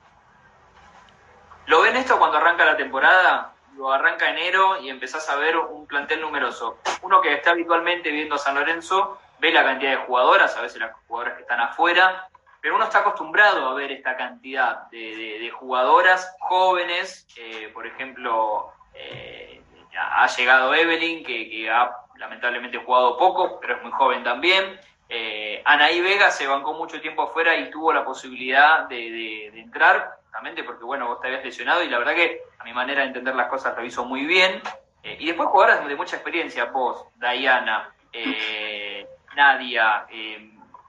¿Lo 1.65 1.81
ven 1.81 1.95
esto 1.95 2.19
cuando 2.19 2.37
arranca 2.37 2.63
la 2.63 2.77
temporada? 2.77 3.53
Lo 3.75 3.91
arranca 3.91 4.29
enero 4.29 4.81
y 4.81 4.89
empezás 4.89 5.29
a 5.29 5.35
ver 5.35 5.57
un 5.57 5.87
plantel 5.87 6.21
numeroso. 6.21 6.79
Uno 7.01 7.21
que 7.21 7.33
está 7.33 7.51
habitualmente 7.51 8.11
viendo 8.11 8.35
a 8.35 8.39
San 8.39 8.55
Lorenzo 8.55 9.19
ve 9.39 9.51
la 9.51 9.63
cantidad 9.63 9.91
de 9.91 10.05
jugadoras, 10.05 10.55
a 10.55 10.61
veces 10.61 10.79
las 10.79 10.93
jugadoras 11.07 11.35
que 11.35 11.41
están 11.41 11.59
afuera, 11.59 12.27
pero 12.61 12.75
uno 12.75 12.83
está 12.83 12.99
acostumbrado 12.99 13.67
a 13.67 13.73
ver 13.73 13.91
esta 13.91 14.15
cantidad 14.15 14.87
de, 14.91 15.49
jugadoras 15.51 16.35
jóvenes, 16.39 17.27
eh, 17.35 17.69
por 17.73 17.87
ejemplo, 17.87 18.71
eh, 18.93 19.61
ha 19.95 20.27
llegado 20.27 20.73
Evelyn, 20.73 21.23
que, 21.23 21.69
ha 21.69 21.91
lamentablemente 22.17 22.77
jugado 22.77 23.17
poco, 23.17 23.59
pero 23.59 23.77
es 23.77 23.81
muy 23.81 23.91
joven 23.91 24.23
también. 24.23 24.79
Eh, 25.09 25.61
Anaí 25.65 26.01
Vega 26.01 26.29
se 26.31 26.47
bancó 26.47 26.73
mucho 26.73 27.01
tiempo 27.01 27.23
afuera 27.23 27.57
y 27.57 27.69
tuvo 27.69 27.91
la 27.91 28.05
posibilidad 28.05 28.87
de, 28.87 29.47
entrar, 29.47 30.19
justamente 30.31 30.63
porque, 30.63 30.85
bueno, 30.85 31.09
vos 31.09 31.19
te 31.19 31.27
habías 31.27 31.43
lesionado 31.43 31.83
y 31.83 31.89
la 31.89 31.97
verdad 31.97 32.15
que 32.15 32.41
a 32.57 32.63
mi 32.63 32.71
manera 32.71 33.01
de 33.01 33.07
entender 33.07 33.35
las 33.35 33.49
cosas 33.49 33.75
lo 33.75 33.83
hizo 33.83 34.05
muy 34.05 34.25
bien. 34.25 34.61
Eh, 35.03 35.17
y 35.19 35.27
después 35.27 35.49
jugadoras 35.49 35.85
de 35.85 35.95
mucha 35.95 36.15
experiencia, 36.15 36.65
vos, 36.65 37.05
Diana, 37.15 37.93
eh, 38.13 39.05
Nadia, 39.35 40.05
eh, 40.09 40.37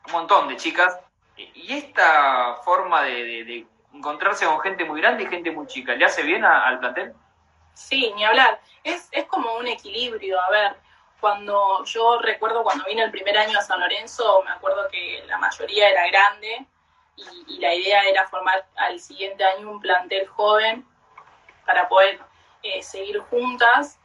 un 0.07 0.13
montón 0.13 0.47
de 0.47 0.57
chicas. 0.57 0.97
y 1.37 1.73
esta 1.73 2.55
forma 2.65 3.03
de, 3.03 3.67
encontrarse 3.93 4.47
con 4.47 4.61
gente 4.61 4.85
muy 4.85 5.01
grande 5.01 5.25
y 5.25 5.27
gente 5.27 5.51
muy 5.51 5.67
chica, 5.67 5.95
¿le 5.95 6.05
hace 6.05 6.23
bien 6.23 6.45
al 6.45 6.79
plantel? 6.79 7.13
Sí, 7.75 8.13
ni 8.15 8.25
hablar. 8.25 8.61
Es, 8.85 9.09
es 9.11 9.25
como 9.25 9.57
un 9.57 9.67
equilibrio. 9.67 10.41
A 10.41 10.51
ver, 10.51 10.77
cuando 11.21 11.85
yo 11.85 12.21
recuerdo 12.21 12.63
cuando 12.63 12.85
vine 12.85 13.03
el 13.03 13.11
primer 13.11 13.37
año 13.37 13.59
a 13.59 13.63
San 13.63 13.81
Lorenzo, 13.81 14.43
me 14.45 14.53
acuerdo 14.53 14.89
que 14.89 15.25
la 15.27 15.37
mayoría 15.39 15.91
era 15.91 16.07
grande 16.07 16.67
y, 17.47 17.59
la 17.59 17.75
idea 17.75 18.03
era 18.03 18.27
formar 18.27 18.67
al 18.77 18.99
siguiente 18.99 19.45
año 19.45 19.71
un 19.71 19.81
plantel 19.81 20.27
joven 20.27 20.87
para 21.65 21.89
poder 21.89 22.21
eh, 22.63 22.83
seguir 22.83 23.21
juntas. 23.21 23.99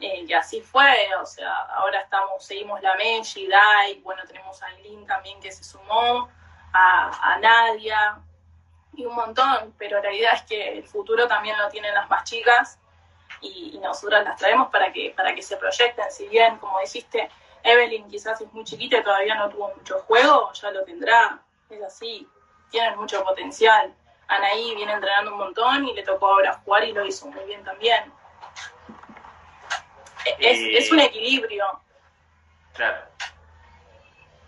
Eh, 0.00 0.24
y 0.28 0.32
así 0.32 0.60
fue, 0.60 1.08
o 1.20 1.26
sea, 1.26 1.52
ahora 1.74 2.00
estamos, 2.00 2.44
seguimos 2.44 2.80
la 2.82 2.94
Meji, 2.94 3.48
Dai, 3.48 4.00
bueno, 4.00 4.22
tenemos 4.26 4.62
a 4.62 4.66
Aileen 4.66 5.04
también 5.06 5.40
que 5.40 5.50
se 5.50 5.64
sumó, 5.64 6.28
a, 6.72 7.38
Nadia 7.40 8.20
y 8.94 9.04
un 9.04 9.14
montón, 9.14 9.74
pero 9.76 9.96
la 9.96 10.02
realidad 10.02 10.34
es 10.34 10.42
que 10.42 10.78
el 10.78 10.84
futuro 10.84 11.26
también 11.26 11.58
lo 11.58 11.68
tienen 11.68 11.94
las 11.94 12.08
más 12.08 12.24
chicas 12.24 12.78
y, 13.40 13.78
nosotras 13.82 14.24
las 14.24 14.36
traemos 14.36 14.70
para 14.70 14.92
que, 14.92 15.12
para 15.16 15.34
que 15.34 15.42
se 15.42 15.56
proyecten. 15.56 16.10
Si 16.10 16.28
bien, 16.28 16.58
como 16.58 16.78
dijiste, 16.80 17.28
Evelyn 17.62 18.08
quizás 18.08 18.40
es 18.40 18.52
muy 18.52 18.64
chiquita 18.64 18.98
y 18.98 19.02
todavía 19.02 19.34
no 19.34 19.48
tuvo 19.48 19.74
mucho 19.74 20.00
juego, 20.00 20.52
ya 20.52 20.70
lo 20.70 20.84
tendrá. 20.84 21.40
Es 21.70 21.82
así, 21.82 22.28
tienen 22.70 22.98
mucho 22.98 23.22
potencial. 23.24 23.94
Anaí 24.28 24.74
viene 24.74 24.92
entrenando 24.92 25.32
un 25.32 25.38
montón 25.38 25.88
y 25.88 25.94
le 25.94 26.02
tocó 26.02 26.26
ahora 26.26 26.60
jugar 26.64 26.84
y 26.84 26.92
lo 26.92 27.04
hizo 27.06 27.26
muy 27.26 27.44
bien 27.44 27.64
también. 27.64 28.12
Es, 30.38 30.84
es 30.84 30.92
un 30.92 31.00
equilibrio. 31.00 31.64
Claro. 32.74 32.98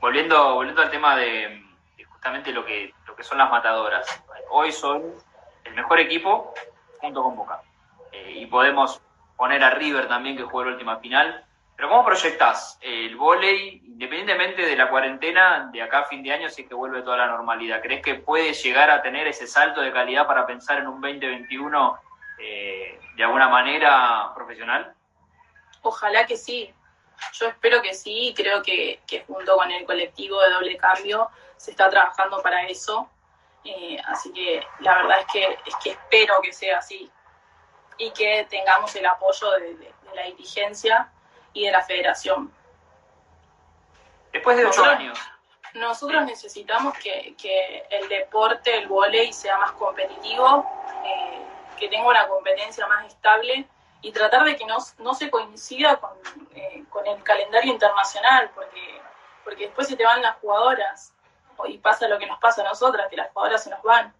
Volviendo, 0.01 0.55
volviendo 0.55 0.83
al 0.83 0.91
tema 0.91 1.17
de, 1.17 1.63
justamente 2.09 2.53
lo 2.53 2.65
que, 2.65 2.95
lo 3.07 3.17
que 3.17 3.23
son 3.23 3.39
las 3.39 3.51
matadoras. 3.51 4.23
Hoy 4.51 4.73
son 4.73 5.15
el 5.65 5.75
mejor 5.75 6.01
equipo 6.01 6.55
junto 7.01 7.23
con 7.23 7.37
Boca. 7.37 7.63
Eh, 8.13 8.33
y 8.37 8.47
podemos 8.47 9.01
poner 9.37 9.65
a 9.65 9.71
River 9.71 10.07
también 10.09 10.37
que 10.37 10.43
jugó 10.43 10.65
la 10.65 10.73
última 10.73 10.99
final. 10.99 11.45
Pero 11.77 11.89
¿cómo 11.89 12.05
proyectás 12.05 12.79
el 12.83 13.17
vóley, 13.17 13.81
independientemente 14.01 14.63
de 14.63 14.77
la 14.77 14.89
cuarentena, 14.89 15.69
de 15.71 15.83
acá 15.83 15.99
a 15.99 16.05
fin 16.05 16.23
de 16.23 16.33
año, 16.33 16.49
si 16.49 16.63
es 16.63 16.69
que 16.69 16.75
vuelve 16.75 17.03
toda 17.03 17.19
la 17.19 17.27
normalidad? 17.27 17.83
¿Crees 17.83 18.01
que 18.01 18.15
puede 18.15 18.55
llegar 18.55 18.91
a 18.91 19.03
tener 19.03 19.27
ese 19.27 19.47
salto 19.47 19.83
de 19.83 19.93
calidad 19.93 20.27
para 20.27 20.47
pensar 20.47 20.79
en 20.79 20.87
un 20.87 21.03
2021 21.03 22.01
eh, 22.39 22.99
de 23.15 23.23
alguna 23.23 23.51
manera 23.51 24.33
profesional? 24.35 24.95
Ojalá 25.83 26.25
que 26.25 26.39
sí. 26.39 26.73
yo 27.35 27.49
espero 27.49 27.83
que 27.83 27.93
sí 27.93 28.29
y 28.29 28.35
creo 28.35 28.63
que, 28.63 29.03
junto 29.27 29.55
con 29.55 29.71
el 29.71 29.85
colectivo 29.85 30.41
de 30.41 30.51
doble 30.51 30.79
cambio 30.79 31.29
se 31.59 31.73
está 31.73 31.91
trabajando 31.91 32.41
para 32.41 32.67
eso. 32.69 33.07
Eh, 33.65 33.99
así 34.07 34.33
que 34.33 34.63
la 34.79 34.95
verdad 34.95 35.19
es 35.21 35.27
que, 35.31 35.59
es 35.67 35.77
que 35.77 35.91
espero 35.91 36.41
que 36.41 36.55
sea 36.55 36.79
así 36.79 37.11
y 37.99 38.11
que 38.13 38.47
tengamos 38.49 38.97
el 38.97 39.05
apoyo 39.05 39.51
de, 39.51 39.93
la 40.15 40.23
dirigencia 40.23 41.13
y 41.53 41.67
de 41.67 41.73
la 41.73 41.83
federación. 41.83 42.51
Después 44.33 44.57
de 44.57 44.67
ocho 44.67 44.85
años. 44.85 45.19
Nosotros 45.75 46.25
necesitamos 46.25 46.95
que, 46.99 47.87
el 47.91 48.09
deporte, 48.09 48.77
el 48.77 48.89
volei, 48.89 49.33
sea 49.33 49.57
más 49.59 49.73
competitivo, 49.73 50.67
eh, 51.05 51.39
que 51.79 51.89
tenga 51.89 52.09
una 52.09 52.27
competencia 52.27 52.87
más 52.89 53.07
estable 53.07 53.67
y 54.03 54.13
tratar 54.13 54.45
de 54.45 54.57
que 54.57 54.65
no, 54.65 54.79
no 54.99 55.15
se 55.15 55.31
coincida 55.31 55.97
con, 55.97 56.11
eh, 56.55 56.85
con 56.89 57.07
el 57.07 57.23
calendario 57.23 57.73
internacional, 57.73 58.51
porque, 58.55 59.01
porque 59.45 59.67
después 59.67 59.87
se 59.87 59.97
te 59.97 60.05
van 60.05 60.23
las 60.23 60.37
jugadoras 60.37 61.13
y 61.67 61.79
pasa 61.79 62.09
lo 62.09 62.19
que 62.19 62.27
nos 62.27 62.39
pasa 62.39 62.63
a 62.63 62.65
nosotras, 62.65 63.09
que 63.09 63.17
las 63.17 63.31
jugadoras 63.33 63.63
se 63.63 63.71
nos 63.71 63.83
van. 63.83 64.13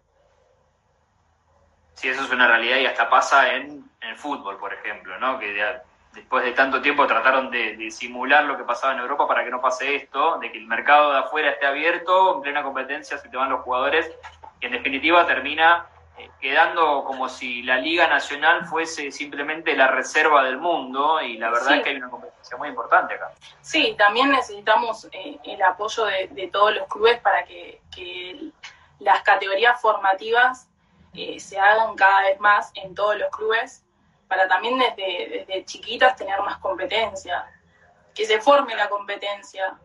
Sí, 1.95 2.09
eso 2.09 2.23
es 2.23 2.31
una 2.31 2.47
realidad 2.47 2.77
y 2.77 2.85
hasta 2.85 3.09
pasa 3.09 3.53
en, 3.53 3.89
el 4.01 4.17
fútbol, 4.17 4.57
por 4.57 4.73
ejemplo, 4.73 5.17
¿no? 5.19 5.37
Que 5.37 5.53
después 6.13 6.43
de 6.43 6.51
tanto 6.51 6.81
tiempo 6.81 7.07
trataron 7.07 7.49
de, 7.49 7.89
simular 7.91 8.43
lo 8.45 8.57
que 8.57 8.63
pasaba 8.63 8.93
en 8.93 8.99
Europa 8.99 9.27
para 9.27 9.43
que 9.43 9.49
no 9.49 9.61
pase 9.61 9.95
esto, 9.95 10.39
de 10.39 10.51
que 10.51 10.57
el 10.57 10.67
mercado 10.67 11.11
de 11.11 11.19
afuera 11.19 11.51
esté 11.51 11.65
abierto, 11.65 12.35
en 12.35 12.41
plena 12.41 12.63
competencia 12.63 13.17
se 13.17 13.29
te 13.29 13.37
van 13.37 13.49
los 13.49 13.61
jugadores, 13.61 14.11
que 14.59 14.67
en 14.67 14.73
definitiva 14.73 15.25
termina 15.25 15.87
eh, 16.17 16.29
quedando 16.39 17.03
como 17.05 17.29
si 17.29 17.63
la 17.63 17.77
Liga 17.77 18.07
Nacional 18.07 18.65
fuese 18.65 19.11
simplemente 19.11 19.75
la 19.75 19.87
reserva 19.87 20.43
del 20.43 20.57
mundo 20.57 21.21
y 21.21 21.37
la 21.37 21.49
verdad 21.49 21.77
es 21.77 21.83
que 21.83 21.89
hay 21.89 21.95
una 21.95 22.09
competencia 22.09 22.57
muy 22.57 22.69
importante 22.69 23.13
acá. 23.13 23.31
Sí, 23.61 23.95
también 23.97 24.31
necesitamos 24.31 25.07
eh, 25.11 25.37
el 25.43 25.61
apoyo 25.61 26.05
de, 26.05 26.49
todos 26.51 26.75
los 26.75 26.87
clubes 26.87 27.19
para 27.19 27.43
que, 27.45 27.79
las 28.99 29.23
categorías 29.23 29.81
formativas 29.81 30.69
eh, 31.15 31.39
se 31.39 31.59
hagan 31.59 31.95
cada 31.95 32.21
vez 32.21 32.39
más 32.39 32.71
en 32.75 32.93
todos 32.93 33.17
los 33.17 33.31
clubes 33.31 33.83
para 34.31 34.47
también 34.47 34.79
desde, 34.79 35.45
desde 35.45 35.65
chiquitas 35.65 36.15
tener 36.15 36.39
más 36.39 36.57
competencia, 36.59 37.51
que 38.15 38.25
se 38.25 38.39
forme 38.39 38.73
la 38.75 38.87
competencia. 38.87 39.77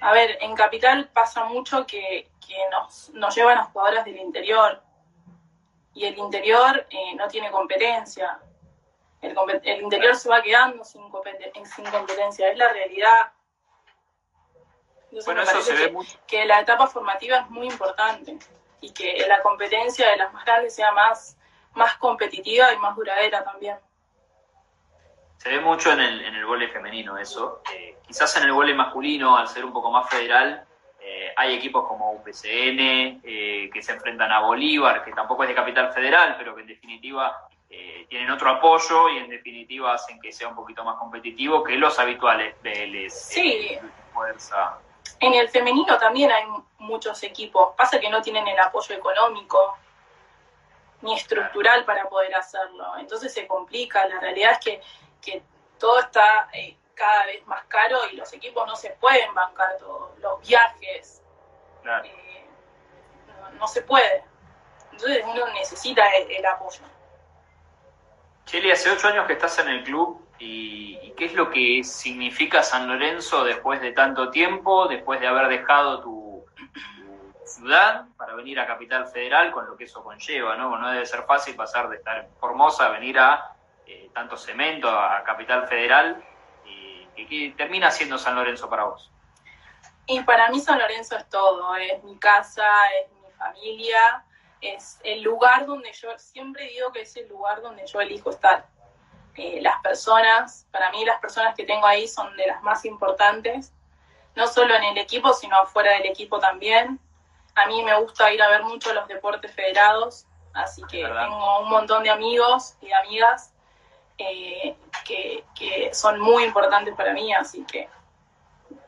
A 0.00 0.12
ver, 0.12 0.38
en 0.40 0.54
Capital 0.54 1.10
pasa 1.12 1.44
mucho 1.44 1.86
que, 1.86 2.30
que 2.40 2.56
nos, 2.70 3.10
nos 3.10 3.34
llevan 3.36 3.58
a 3.58 3.64
jugadoras 3.64 4.06
del 4.06 4.16
interior, 4.16 4.82
y 5.92 6.06
el 6.06 6.16
interior 6.16 6.86
eh, 6.88 7.14
no 7.16 7.28
tiene 7.28 7.50
competencia. 7.50 8.40
El, 9.20 9.36
interior 9.82 10.16
se 10.16 10.30
va 10.30 10.40
quedando 10.40 10.82
sin, 10.82 11.02
sin 11.66 11.84
competencia, 11.84 12.50
es 12.50 12.56
la 12.56 12.72
realidad. 12.72 13.30
bueno, 15.26 15.42
eso 15.42 15.60
se 15.60 15.74
ve 15.74 15.92
mucho. 15.92 16.18
que 16.26 16.46
la 16.46 16.60
etapa 16.60 16.86
formativa 16.86 17.40
es 17.40 17.50
muy 17.50 17.66
importante 17.66 18.38
y 18.80 18.90
que 18.90 19.22
la 19.28 19.42
competencia 19.42 20.08
de 20.08 20.16
las 20.16 20.32
más 20.32 20.46
grandes 20.46 20.74
sea 20.74 20.92
más, 20.92 21.37
más 21.74 21.96
competitiva 21.96 22.72
y 22.72 22.78
más 22.78 22.96
duradera 22.96 23.44
también. 23.44 23.76
Se 25.38 25.50
ve 25.50 25.60
mucho 25.60 25.92
en 25.92 26.00
el, 26.00 26.20
en 26.20 26.34
el 26.34 26.68
femenino 26.70 27.16
eso. 27.16 27.62
Eh, 27.72 27.96
quizás 28.06 28.36
en 28.36 28.44
el 28.44 28.52
vóley 28.52 28.74
masculino, 28.74 29.36
al 29.36 29.46
ser 29.46 29.64
un 29.64 29.72
poco 29.72 29.90
más 29.90 30.08
federal, 30.10 30.64
eh, 31.00 31.32
hay 31.36 31.54
equipos 31.54 31.86
como 31.86 32.12
UPCN 32.12 33.20
eh, 33.22 33.70
que 33.72 33.80
se 33.80 33.92
enfrentan 33.92 34.32
a 34.32 34.40
Bolívar, 34.40 35.04
que 35.04 35.12
tampoco 35.12 35.44
es 35.44 35.50
de 35.50 35.54
capital 35.54 35.92
federal, 35.92 36.34
pero 36.36 36.54
que 36.54 36.62
en 36.62 36.66
definitiva 36.68 37.48
tienen 38.08 38.30
otro 38.30 38.48
apoyo 38.48 39.10
y 39.10 39.18
en 39.18 39.28
definitiva 39.28 39.92
hacen 39.92 40.18
que 40.18 40.32
sea 40.32 40.48
un 40.48 40.54
poquito 40.54 40.82
más 40.82 40.96
competitivo 40.96 41.62
que 41.62 41.76
los 41.76 41.98
habituales 41.98 42.54
Vélez, 42.62 43.12
sí. 43.12 43.78
Fuerza. 44.14 44.78
En 45.20 45.34
el 45.34 45.50
femenino 45.50 45.98
también 45.98 46.32
hay 46.32 46.44
muchos 46.78 47.22
equipos. 47.22 47.74
Pasa 47.76 48.00
que 48.00 48.08
no 48.08 48.22
tienen 48.22 48.48
el 48.48 48.58
apoyo 48.58 48.94
económico 48.94 49.76
ni 51.02 51.14
estructural 51.14 51.84
para 51.84 52.08
poder 52.08 52.34
hacerlo. 52.34 52.96
Entonces 52.98 53.32
se 53.32 53.46
complica. 53.46 54.06
La 54.06 54.20
realidad 54.20 54.52
es 54.52 54.58
que, 54.58 54.82
que 55.20 55.42
todo 55.78 56.00
está 56.00 56.48
cada 56.98 57.26
vez 57.26 57.46
más 57.46 57.64
caro 57.66 57.98
y 58.12 58.16
los 58.16 58.32
equipos 58.32 58.66
no 58.66 58.76
se 58.76 58.90
pueden 59.00 59.32
bancar 59.32 59.78
todos 59.78 60.18
los 60.18 60.46
viajes. 60.46 61.22
Eh, 62.04 62.44
no, 63.58 63.66
se 63.66 63.82
puede. 63.82 64.24
Entonces 64.92 65.24
uno 65.24 65.46
necesita 65.54 66.04
el, 66.16 66.44
apoyo. 66.44 66.80
Cheli, 68.44 68.70
hace 68.70 68.90
ocho 68.90 69.08
años 69.08 69.26
que 69.26 69.34
estás 69.34 69.58
en 69.60 69.68
el 69.68 69.84
club 69.84 70.26
y, 70.38 71.14
qué 71.16 71.24
es 71.24 71.34
lo 71.34 71.50
que 71.50 71.82
significa 71.82 72.62
San 72.62 72.86
Lorenzo 72.86 73.42
después 73.42 73.80
de 73.80 73.90
tanto 73.90 74.30
tiempo, 74.30 74.86
después 74.86 75.18
de 75.18 75.26
haber 75.26 75.48
dejado 75.48 76.00
tu, 76.00 76.44
ciudad 77.48 78.06
para 78.16 78.34
venir 78.34 78.60
a 78.60 78.66
Capital 78.66 79.08
Federal, 79.08 79.50
con 79.50 79.66
lo 79.66 79.76
que 79.76 79.84
eso 79.84 80.04
conlleva, 80.04 80.56
¿no? 80.56 80.76
No 80.78 80.90
debe 80.90 81.06
ser 81.06 81.24
fácil 81.24 81.56
pasar 81.56 81.88
de 81.88 81.96
estar 81.96 82.18
en 82.18 82.30
Formosa 82.38 82.86
a 82.86 82.90
venir 82.90 83.18
a 83.18 83.56
eh, 83.86 84.10
tanto 84.14 84.36
cemento, 84.36 84.88
a 84.88 85.24
Capital 85.24 85.66
Federal 85.66 86.22
que, 87.26 87.54
termina 87.56 87.90
siendo 87.90 88.18
San 88.18 88.34
Lorenzo 88.34 88.68
para 88.68 88.84
vos? 88.84 89.10
Y 90.06 90.22
para 90.22 90.50
mí 90.50 90.60
San 90.60 90.78
Lorenzo 90.78 91.16
es 91.16 91.28
todo, 91.28 91.74
es 91.76 92.02
mi 92.04 92.18
casa, 92.18 92.66
es 93.00 93.10
mi 93.12 93.30
familia, 93.32 94.24
es 94.60 95.00
el 95.04 95.22
lugar 95.22 95.66
donde 95.66 95.92
yo, 95.92 96.18
siempre 96.18 96.64
digo 96.68 96.92
que 96.92 97.02
es 97.02 97.16
el 97.16 97.28
lugar 97.28 97.60
donde 97.60 97.86
yo 97.86 98.00
elijo 98.00 98.30
estar. 98.30 98.66
Eh, 99.34 99.60
las 99.60 99.80
personas, 99.82 100.66
para 100.70 100.90
mí 100.90 101.04
las 101.04 101.20
personas 101.20 101.54
que 101.54 101.64
tengo 101.64 101.86
ahí 101.86 102.08
son 102.08 102.34
de 102.36 102.46
las 102.46 102.62
más 102.62 102.84
importantes, 102.84 103.72
no 104.34 104.46
solo 104.46 104.74
en 104.74 104.84
el 104.84 104.98
equipo, 104.98 105.32
sino 105.32 105.56
afuera 105.56 105.92
del 105.92 106.06
equipo 106.06 106.38
también. 106.38 106.98
A 107.58 107.66
mí 107.66 107.82
me 107.82 107.94
gusta 108.00 108.32
ir 108.32 108.40
a 108.40 108.48
ver 108.48 108.62
mucho 108.62 108.94
los 108.94 109.08
deportes 109.08 109.52
federados, 109.52 110.26
así 110.54 110.80
que 110.88 111.04
tengo 111.04 111.60
un 111.60 111.68
montón 111.68 112.04
de 112.04 112.10
amigos 112.10 112.76
y 112.80 112.92
amigas 112.92 113.52
eh, 114.16 114.76
que, 115.04 115.90
son 115.92 116.20
muy 116.20 116.44
importantes 116.44 116.94
para 116.94 117.12
mí, 117.12 117.32
así 117.34 117.64
que 117.64 117.88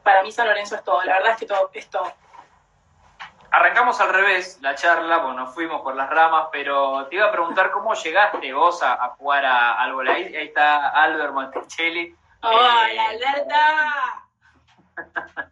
para 0.04 0.22
mí 0.22 0.30
San 0.30 0.46
Lorenzo 0.46 0.76
es 0.76 0.84
todo, 0.84 1.02
la 1.02 1.14
verdad 1.14 1.32
es 1.32 1.38
que 1.38 1.46
todo 1.46 1.70
es 1.72 1.90
todo. 1.90 2.12
Arrancamos 3.50 4.00
al 4.00 4.12
revés 4.12 4.58
la 4.60 4.76
charla, 4.76 5.18
bueno, 5.18 5.40
nos 5.40 5.54
fuimos 5.54 5.82
por 5.82 5.96
las 5.96 6.08
ramas, 6.08 6.46
pero 6.52 7.06
te 7.08 7.16
iba 7.16 7.26
a 7.26 7.32
preguntar 7.32 7.72
cómo 7.72 7.94
llegaste 7.94 8.52
vos 8.52 8.80
a, 8.84 8.96
jugar 9.18 9.44
a, 9.44 9.82
al 9.82 10.08
Ahí, 10.08 10.30
está 10.32 10.90
Albert 10.90 11.32
Monticelli. 11.32 12.14
¡Hola, 12.42 12.92
eh, 12.92 13.00
alerta! 13.00 14.24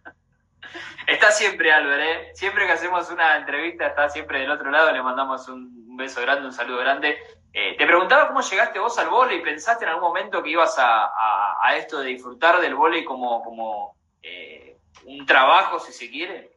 está 1.06 1.30
siempre 1.30 1.72
Albert, 1.72 2.02
¿eh? 2.02 2.30
Siempre 2.34 2.66
que 2.66 2.72
hacemos 2.72 3.10
una 3.10 3.36
entrevista 3.36 3.86
está 3.86 4.08
siempre 4.08 4.40
del 4.40 4.50
otro 4.50 4.70
lado, 4.70 4.92
le 4.92 5.02
mandamos 5.02 5.48
un 5.48 5.96
beso 5.96 6.20
grande, 6.20 6.46
un 6.46 6.52
saludo 6.52 6.78
grande. 6.78 7.18
Eh, 7.52 7.76
te 7.76 7.86
preguntaba 7.86 8.28
cómo 8.28 8.40
llegaste 8.40 8.78
vos 8.78 8.98
al 8.98 9.08
vóley, 9.08 9.42
¿pensaste 9.42 9.84
en 9.84 9.90
algún 9.90 10.08
momento 10.08 10.42
que 10.42 10.50
ibas 10.50 10.76
a, 10.78 11.76
esto 11.76 12.00
de 12.00 12.08
disfrutar 12.08 12.60
del 12.60 12.74
vóley 12.74 13.04
como, 13.04 13.42
como 13.42 13.96
eh, 14.22 14.78
un 15.04 15.24
trabajo, 15.26 15.78
si 15.80 15.92
se 15.92 16.10
quiere? 16.10 16.56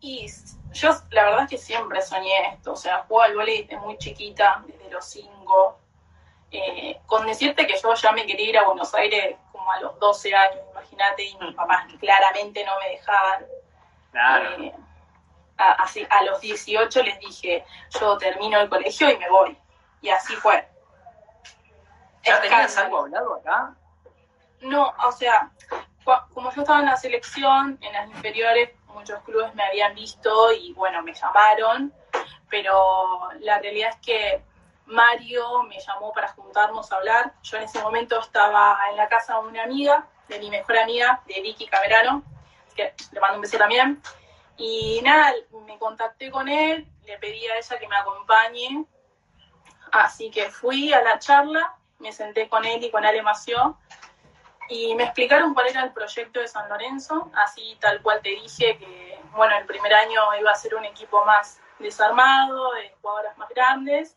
Y 0.00 0.26
yo 0.72 0.90
la 1.10 1.24
verdad 1.24 1.42
es 1.44 1.50
que 1.50 1.58
siempre 1.58 2.00
soñé 2.02 2.54
esto, 2.54 2.72
o 2.72 2.76
sea, 2.76 3.04
juego 3.08 3.22
al 3.22 3.34
vóley 3.34 3.62
desde 3.62 3.78
muy 3.78 3.98
chiquita, 3.98 4.64
desde 4.66 4.90
los 4.90 5.04
cinco. 5.04 5.80
Eh, 6.50 6.98
con 7.06 7.26
decirte 7.26 7.66
que 7.66 7.78
yo 7.78 7.92
ya 7.94 8.12
me 8.12 8.24
quería 8.24 8.48
ir 8.48 8.58
a 8.58 8.64
Buenos 8.64 8.94
Aires 8.94 9.36
como 9.52 9.70
a 9.70 9.80
los 9.80 9.98
12 9.98 10.34
años, 10.34 10.60
imagínate, 10.70 11.24
y 11.24 11.36
mis 11.36 11.54
papás 11.54 11.86
claramente 12.00 12.64
no 12.64 12.72
me 12.80 12.90
dejaban. 12.90 13.46
Claro 14.10 14.88
a, 15.58 15.72
así, 15.82 16.06
a 16.08 16.22
los 16.22 16.40
18 16.40 17.02
les 17.02 17.18
dije, 17.18 17.64
yo 18.00 18.16
termino 18.16 18.60
el 18.60 18.68
colegio 18.68 19.10
y 19.10 19.18
me 19.18 19.28
voy. 19.28 19.58
Y 20.00 20.08
así 20.08 20.34
fue. 20.36 20.66
¿Ya 22.24 22.40
tenías 22.40 22.76
algo 22.78 23.00
hablado 23.00 23.34
acá? 23.34 23.74
No, 24.60 24.94
o 25.04 25.12
sea, 25.12 25.50
como 26.32 26.52
yo 26.52 26.62
estaba 26.62 26.80
en 26.80 26.86
la 26.86 26.96
selección, 26.96 27.78
en 27.80 27.92
las 27.92 28.08
inferiores, 28.08 28.70
muchos 28.86 29.22
clubes 29.24 29.54
me 29.54 29.64
habían 29.64 29.94
visto 29.94 30.52
y 30.52 30.72
bueno, 30.72 31.02
me 31.02 31.14
llamaron, 31.14 31.92
pero 32.48 33.28
la 33.40 33.58
realidad 33.58 33.90
es 33.90 33.96
que 34.04 34.44
Mario 34.88 35.62
me 35.64 35.78
llamó 35.78 36.12
para 36.12 36.28
juntarnos 36.28 36.90
a 36.90 36.96
hablar. 36.96 37.34
Yo 37.42 37.58
en 37.58 37.64
ese 37.64 37.80
momento 37.82 38.18
estaba 38.18 38.78
en 38.90 38.96
la 38.96 39.08
casa 39.08 39.34
de 39.34 39.46
una 39.46 39.62
amiga, 39.62 40.06
de 40.28 40.38
mi 40.38 40.50
mejor 40.50 40.78
amiga, 40.78 41.22
de 41.26 41.40
Vicky 41.42 41.66
Camerano, 41.66 42.22
que 42.74 42.94
le 43.12 43.20
mando 43.20 43.36
un 43.36 43.42
beso 43.42 43.58
también. 43.58 44.02
Y 44.56 45.00
nada, 45.02 45.34
me 45.66 45.78
contacté 45.78 46.30
con 46.30 46.48
él, 46.48 46.88
le 47.04 47.18
pedí 47.18 47.46
a 47.46 47.58
ella 47.58 47.78
que 47.78 47.86
me 47.86 47.96
acompañe, 47.96 48.84
así 49.92 50.30
que 50.30 50.50
fui 50.50 50.92
a 50.92 51.02
la 51.02 51.18
charla, 51.18 51.76
me 51.98 52.12
senté 52.12 52.48
con 52.48 52.64
él 52.64 52.82
y 52.82 52.90
con 52.90 53.04
Ale 53.04 53.22
Mació, 53.22 53.78
y 54.68 54.94
me 54.96 55.04
explicaron 55.04 55.54
cuál 55.54 55.68
era 55.68 55.84
el 55.84 55.92
proyecto 55.92 56.40
de 56.40 56.48
San 56.48 56.68
Lorenzo, 56.68 57.30
así 57.34 57.76
tal 57.80 58.02
cual 58.02 58.20
te 58.20 58.30
dije 58.30 58.78
que, 58.78 59.20
bueno, 59.32 59.56
el 59.56 59.66
primer 59.66 59.94
año 59.94 60.22
iba 60.38 60.50
a 60.50 60.56
ser 60.56 60.74
un 60.74 60.84
equipo 60.84 61.24
más 61.24 61.60
desarmado, 61.78 62.72
de 62.72 62.92
jugadoras 63.00 63.38
más 63.38 63.48
grandes, 63.50 64.16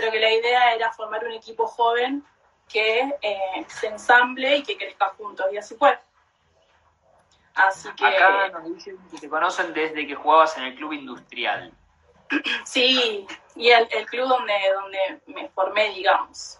pero 0.00 0.12
que 0.12 0.18
la 0.18 0.32
idea 0.32 0.74
era 0.74 0.90
formar 0.92 1.22
un 1.24 1.32
equipo 1.32 1.66
joven 1.66 2.24
que 2.66 3.00
eh, 3.20 3.66
se 3.68 3.88
ensamble 3.88 4.56
y 4.56 4.62
que 4.62 4.78
crezca 4.78 5.10
juntos, 5.10 5.46
y 5.52 5.58
así 5.58 5.74
fue. 5.74 5.98
Así 7.54 7.92
que... 7.94 8.06
Acá 8.06 8.48
nos 8.48 8.64
dicen 8.74 8.96
que 9.10 9.18
te 9.18 9.28
conocen 9.28 9.74
desde 9.74 10.06
que 10.06 10.14
jugabas 10.14 10.56
en 10.56 10.64
el 10.64 10.74
club 10.76 10.92
industrial. 10.94 11.74
Sí, 12.64 13.26
y 13.56 13.68
el, 13.68 13.88
el 13.90 14.06
club 14.06 14.26
donde, 14.26 14.54
donde 14.72 15.20
me 15.26 15.48
formé, 15.50 15.90
digamos. 15.90 16.58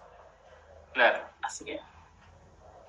Claro. 0.93 1.25
Así 1.41 1.65
que... 1.65 1.81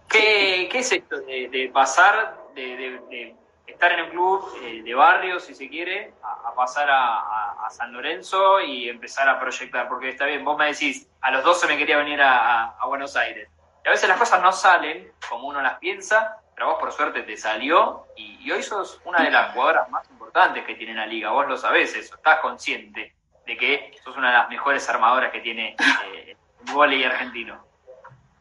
¿Qué, 0.10 0.68
qué 0.70 0.80
es 0.80 0.92
esto 0.92 1.22
de, 1.22 1.48
de 1.48 1.70
pasar 1.70 2.38
de, 2.54 2.62
de- 2.76 3.00
de 3.10 3.36
estar 3.72 3.92
en 3.92 4.06
un 4.06 4.10
club 4.10 4.60
eh, 4.64 4.82
de 4.84 4.94
barrio, 4.94 5.40
si 5.40 5.56
se 5.56 5.70
quiere, 5.70 6.14
a, 6.24 6.54
pasar 6.54 6.88
a, 6.90 7.68
San 7.70 7.94
Lorenzo 7.94 8.60
y 8.60 8.90
empezar 8.90 9.30
a 9.30 9.40
proyectar? 9.40 9.88
Porque 9.88 10.10
está 10.10 10.26
bien, 10.26 10.44
vos 10.44 10.58
me 10.58 10.66
decís, 10.66 11.08
a 11.22 11.32
los 11.32 11.44
12 11.44 11.68
me 11.68 11.78
quería 11.78 11.98
venir 11.98 12.22
a, 12.22 12.76
Buenos 12.86 13.16
Aires. 13.16 13.50
Y 13.84 13.88
a 13.88 13.92
veces 13.92 14.10
las 14.10 14.20
cosas 14.20 14.42
no 14.42 14.52
salen 14.52 15.12
como 15.30 15.48
uno 15.48 15.62
las 15.62 15.80
piensa, 15.80 16.38
pero 16.54 16.68
vos 16.68 16.80
por 16.80 16.92
suerte 16.92 17.24
te 17.24 17.38
salió 17.38 18.08
y, 18.18 18.52
hoy 18.52 18.62
sos 18.62 19.00
una 19.06 19.24
de 19.24 19.32
las 19.32 19.54
jugadoras 19.54 19.90
más 19.90 20.10
importantes 20.10 20.66
que 20.66 20.76
tiene 20.76 20.94
la 20.94 21.06
liga. 21.06 21.32
Vos 21.32 21.48
lo 21.48 21.58
sabés 21.58 21.96
eso, 21.96 22.16
estás 22.16 22.40
consciente 22.40 23.16
de 23.46 23.58
que 23.58 23.96
sos 24.04 24.18
una 24.18 24.28
de 24.28 24.38
las 24.38 24.50
mejores 24.50 24.88
armadoras 24.90 25.32
que 25.32 25.40
tiene 25.40 25.76
eh, 26.14 26.36
el 26.66 26.74
vóley 26.74 27.04
argentino. 27.04 27.66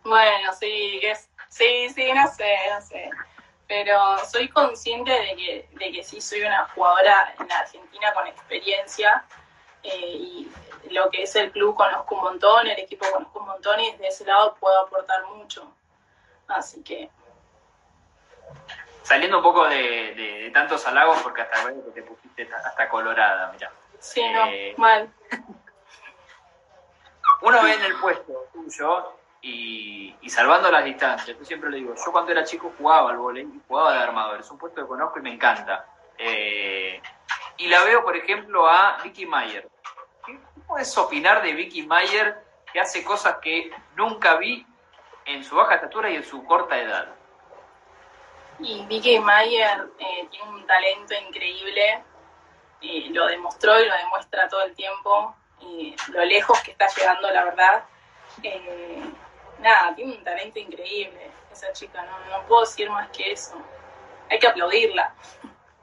Bueno, 0.03 0.53
sí, 0.59 1.01
sí, 1.49 1.89
sí, 1.91 2.13
no 2.13 2.27
sé, 2.29 2.57
no 2.73 2.81
sé. 2.81 3.11
Pero 3.71 4.19
soy 4.29 4.49
consciente 4.49 5.13
de 5.13 5.37
que, 5.37 5.69
de 5.71 5.93
que 5.93 6.03
sí 6.03 6.21
soy 6.21 6.43
una 6.43 6.67
jugadora 6.75 7.33
en 7.39 7.47
la 7.47 7.61
Argentina 7.61 8.13
con 8.13 8.27
experiencia 8.27 9.25
eh, 9.85 9.97
y 10.07 10.53
lo 10.91 11.09
que 11.09 11.23
es 11.23 11.37
el 11.37 11.53
club 11.53 11.77
conozco 11.77 12.17
un 12.17 12.23
montón, 12.23 12.67
el 12.67 12.81
equipo 12.81 13.07
conozco 13.13 13.39
un 13.39 13.47
montón 13.47 13.79
y 13.79 13.93
desde 13.93 14.09
ese 14.09 14.25
lado 14.25 14.57
puedo 14.59 14.77
aportar 14.81 15.25
mucho. 15.27 15.73
Así 16.49 16.83
que 16.83 17.09
Saliendo 19.05 19.37
un 19.39 19.45
poco 19.45 19.65
de, 19.69 20.15
de- 20.17 20.41
de 20.43 20.51
tantos 20.51 20.85
halagos, 20.89 21.21
porque 21.23 21.43
hasta 21.43 21.65
veo 21.67 21.85
que 21.85 21.91
te 21.93 22.03
pusiste 22.03 22.43
hasta- 22.43 22.69
hasta 22.71 22.89
colorada, 22.89 23.53
mirá. 23.53 23.71
sí, 24.01 24.29
no, 24.33 24.47
Eh, 24.47 24.75
mal. 24.79 25.09
Uno 27.43 27.63
ve 27.63 27.75
en 27.75 27.85
el 27.85 27.95
puesto 28.01 28.49
tuyo 28.53 29.15
y, 29.43 30.15
salvando 30.29 30.71
las 30.71 30.85
distancias, 30.85 31.37
yo 31.37 31.45
siempre 31.45 31.71
le 31.71 31.79
digo, 31.79 31.95
yo 31.95 32.13
cuando 32.13 32.31
era 32.31 32.45
chico 32.45 32.73
jugaba 32.79 33.11
al 33.11 33.19
volei 33.19 33.43
y 33.43 33.61
jugaba 33.67 33.95
de 33.95 33.99
armador, 33.99 34.41
es 34.41 34.51
un 34.51 34.59
puesto 34.59 34.81
que 34.81 34.87
conozco 34.87 35.19
y 35.19 35.23
me 35.23 35.35
encanta. 35.35 35.87
Eh, 36.17 37.01
y 37.57 37.69
la 37.69 37.83
veo, 37.85 38.05
por 38.05 38.17
ejemplo, 38.17 38.69
a 38.69 38.99
Vicky 39.03 39.27
Mayer. 39.27 39.69
¿Qué 40.25 40.39
puedes 40.67 40.97
opinar 40.97 41.43
de 41.43 41.53
Vicky 41.53 41.83
Mayer 41.83 42.45
que 42.73 42.81
hace 42.81 43.03
cosas 43.03 43.39
que 43.43 43.73
nunca 43.97 44.37
vi 44.37 44.65
en 45.25 45.43
su 45.43 45.57
baja 45.57 45.75
estatura 45.75 46.11
y 46.11 46.17
en 46.17 46.25
su 46.25 46.45
corta 46.45 46.79
edad? 46.79 47.09
Y 48.61 48.85
Vicky 48.87 49.19
Mayer 49.19 49.89
eh, 49.99 50.29
tiene 50.31 50.51
un 50.51 50.67
talento 50.67 51.15
increíble, 51.15 52.05
y 52.83 53.09
lo 53.09 53.27
demostró 53.27 53.81
y 53.81 53.87
lo 53.89 53.97
demuestra 53.97 54.49
todo 54.49 54.63
el 54.63 54.75
tiempo, 54.75 55.35
y 55.61 55.97
lo 56.09 56.25
lejos 56.25 56.61
que 56.61 56.71
está 56.73 56.87
llegando, 56.89 57.31
la 57.31 57.45
verdad. 57.45 57.85
Eh, 58.43 59.03
nada, 59.61 59.95
tiene 59.95 60.13
un 60.17 60.25
talento 60.25 60.59
increíble 60.59 61.31
esa 61.53 61.73
chica, 61.73 62.03
no, 62.05 62.39
no 62.39 62.47
puedo 62.47 62.63
decir 62.63 62.89
más 62.91 63.09
que 63.11 63.33
eso. 63.33 63.61
Hay 64.31 64.39
que 64.39 64.47
aplaudirla. 64.47 65.13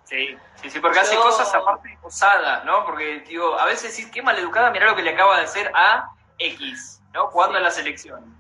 Sí, 0.06 0.38
sí, 0.62 0.70
sí, 0.70 0.80
porque 0.80 1.00
hace 1.00 1.18
cosas 1.18 1.54
aparte 1.54 1.98
osadas, 2.02 2.64
¿no? 2.64 2.86
Porque, 2.86 3.20
digo, 3.28 3.60
a 3.60 3.66
veces 3.66 3.96
decís, 3.96 4.10
qué 4.12 4.22
maleducada, 4.22 4.72
mirá 4.72 4.86
lo 4.86 4.96
que 4.96 5.02
le 5.02 5.10
acaba 5.12 5.38
de 5.38 5.44
hacer 5.44 5.70
a 5.76 6.10
X, 6.40 7.02
¿no? 7.14 7.28
Jugando 7.28 7.56
Sí. 7.56 7.58
en 7.58 7.64
la 7.64 7.72
selección. 7.72 8.38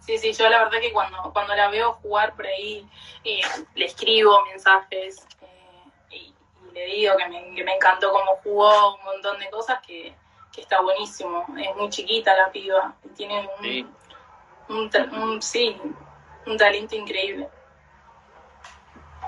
Sí, 0.00 0.16
sí, 0.18 0.32
yo 0.32 0.48
la 0.48 0.64
verdad 0.64 0.80
que 0.80 0.92
cuando, 0.92 1.30
cuando 1.32 1.54
la 1.54 1.68
veo 1.68 1.92
jugar 1.94 2.34
por 2.34 2.46
ahí, 2.46 2.88
eh, 3.24 3.40
le 3.74 3.84
escribo 3.86 4.42
mensajes 4.46 5.26
eh, 5.42 5.84
y, 6.10 6.16
y 6.16 6.72
le 6.72 6.86
digo 6.86 7.16
que 7.16 7.28
me, 7.28 7.54
que 7.54 7.64
me 7.64 7.74
encantó 7.74 8.10
cómo 8.12 8.36
jugó, 8.42 8.96
un 8.96 9.04
montón 9.04 9.38
de 9.38 9.48
cosas 9.50 9.80
que, 9.86 10.14
que 10.52 10.60
está 10.62 10.80
buenísimo. 10.80 11.44
Es 11.58 11.76
muy 11.76 11.88
chiquita 11.90 12.34
la 12.34 12.50
piba, 12.50 12.94
y 13.04 13.08
tiene 13.10 13.40
un, 13.58 13.62
Sí. 13.62 13.86
Un, 14.68 14.90
un- 15.20 15.42
sí, 15.42 15.80
un 16.46 16.56
talento 16.56 16.94
increíble. 16.96 17.48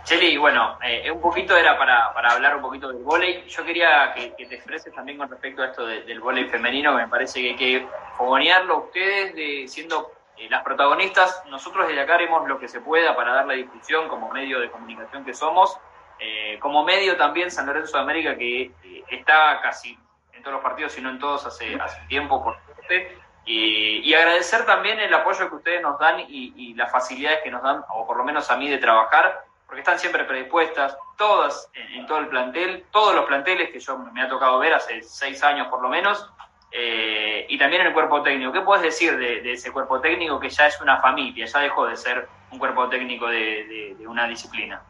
Cheli, 0.04 0.36
bueno, 0.36 0.78
eh, 0.84 1.10
un 1.10 1.20
poquito 1.20 1.56
era 1.56 1.76
para, 1.76 2.14
para 2.14 2.30
hablar 2.30 2.54
un 2.56 2.62
poquito 2.62 2.88
del 2.92 3.02
vóley. 3.02 3.44
Yo 3.48 3.64
quería 3.64 4.12
que, 4.14 4.30
te 4.46 4.54
expreses 4.54 4.94
también 4.94 5.18
con 5.18 5.28
respecto 5.28 5.62
a 5.62 5.66
esto 5.66 5.84
de- 5.84 6.02
del 6.02 6.20
vóley 6.20 6.44
femenino, 6.44 6.92
que 6.96 7.02
me 7.02 7.08
parece 7.08 7.42
que 7.42 7.48
hay 7.48 7.56
que 7.56 7.88
fogonearlo 8.16 8.78
ustedes 8.84 9.34
de, 9.34 9.66
siendo 9.66 10.12
eh, 10.36 10.48
las 10.48 10.62
protagonistas. 10.62 11.42
Nosotros 11.46 11.88
desde 11.88 12.00
acá 12.02 12.14
haremos 12.14 12.46
lo 12.46 12.56
que 12.60 12.68
se 12.68 12.80
pueda 12.80 13.16
para 13.16 13.32
dar 13.34 13.46
la 13.46 13.54
difusión 13.54 14.06
como 14.08 14.30
medio 14.30 14.60
de 14.60 14.70
comunicación 14.70 15.24
que 15.24 15.34
somos. 15.34 15.76
Eh, 16.20 16.56
como 16.60 16.84
medio 16.84 17.16
también 17.16 17.50
San 17.50 17.66
Lorenzo 17.66 17.96
de 17.96 18.02
América, 18.04 18.36
que 18.36 18.62
eh, 18.62 19.04
está 19.10 19.60
casi 19.60 19.98
en 20.34 20.40
todos 20.42 20.54
los 20.54 20.62
partidos, 20.62 20.92
si 20.92 21.00
no 21.00 21.10
en 21.10 21.18
todos, 21.18 21.44
hace, 21.46 21.74
hace 21.80 22.00
tiempo, 22.06 22.44
por 22.44 22.56
suerte. 22.64 23.18
Y, 23.46 23.98
y 23.98 24.12
agradecer 24.14 24.66
también 24.66 24.98
el 24.98 25.14
apoyo 25.14 25.48
que 25.48 25.54
ustedes 25.54 25.80
nos 25.80 25.98
dan 26.00 26.20
y, 26.28 26.74
las 26.74 26.90
facilidades 26.90 27.40
que 27.44 27.50
nos 27.50 27.62
dan, 27.62 27.84
o 27.90 28.06
por 28.06 28.16
lo 28.16 28.24
menos 28.24 28.50
a 28.50 28.56
mí, 28.56 28.68
de 28.68 28.78
trabajar, 28.78 29.44
porque 29.66 29.80
están 29.80 29.98
siempre 29.98 30.24
predispuestas, 30.24 30.96
todas 31.16 31.70
en, 31.74 32.06
todo 32.06 32.18
el 32.18 32.28
plantel, 32.28 32.84
todos 32.90 33.14
los 33.14 33.24
planteles 33.24 33.70
que 33.70 33.78
yo 33.80 33.96
me 33.98 34.20
ha 34.22 34.28
tocado 34.28 34.58
ver 34.58 34.74
hace 34.74 35.00
seis 35.02 35.42
años 35.44 35.68
por 35.68 35.80
lo 35.80 35.88
menos, 35.88 36.28
eh, 36.72 37.46
y 37.48 37.56
también 37.56 37.82
en 37.82 37.88
el 37.88 37.94
cuerpo 37.94 38.20
técnico. 38.22 38.52
¿Qué 38.52 38.60
puedes 38.60 38.82
decir 38.82 39.16
de, 39.16 39.40
de 39.40 39.52
ese 39.52 39.72
cuerpo 39.72 40.00
técnico 40.00 40.38
que 40.40 40.50
ya 40.50 40.66
es 40.66 40.80
una 40.80 41.00
familia, 41.00 41.46
ya 41.46 41.60
dejó 41.60 41.86
de 41.86 41.96
ser 41.96 42.28
un 42.50 42.58
cuerpo 42.58 42.88
técnico 42.88 43.28
de, 43.28 43.38
de- 43.64 43.94
de 43.98 44.06
una 44.08 44.26
disciplina? 44.26 44.82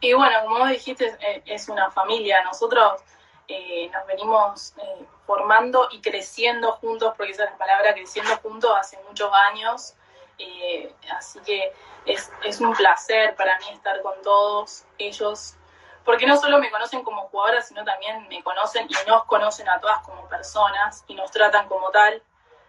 Y 0.00 0.12
bueno, 0.14 0.36
como 0.44 0.60
vos 0.60 0.68
dijiste, 0.70 1.14
eh, 1.20 1.42
es 1.44 1.68
una 1.68 1.90
familia. 1.90 2.42
Nosotros 2.44 3.02
eh, 3.50 3.90
nos 3.92 4.06
venimos 4.06 4.74
eh, 4.78 5.04
formando 5.26 5.88
y 5.90 6.00
creciendo 6.00 6.72
juntos, 6.74 7.14
porque 7.16 7.32
esa 7.32 7.44
es 7.44 7.50
la 7.50 7.58
palabra, 7.58 7.94
creciendo 7.94 8.36
juntos 8.36 8.70
hace 8.78 8.96
muchos 9.08 9.28
años. 9.32 9.94
Eh, 10.38 10.94
así 11.10 11.40
que 11.40 11.72
es, 12.06 12.30
es 12.44 12.60
un 12.60 12.72
placer 12.74 13.34
para 13.34 13.58
mí 13.58 13.64
estar 13.72 14.00
con 14.02 14.14
todos 14.22 14.84
ellos, 14.98 15.56
porque 16.04 16.26
no 16.26 16.36
solo 16.36 16.58
me 16.58 16.70
conocen 16.70 17.02
como 17.02 17.22
jugadora, 17.28 17.60
sino 17.60 17.84
también 17.84 18.28
me 18.28 18.40
conocen 18.42 18.86
y 18.88 18.94
nos 19.08 19.24
conocen 19.24 19.68
a 19.68 19.80
todas 19.80 19.98
como 20.04 20.28
personas 20.28 21.04
y 21.08 21.14
nos 21.14 21.30
tratan 21.32 21.68
como 21.68 21.90
tal. 21.90 22.22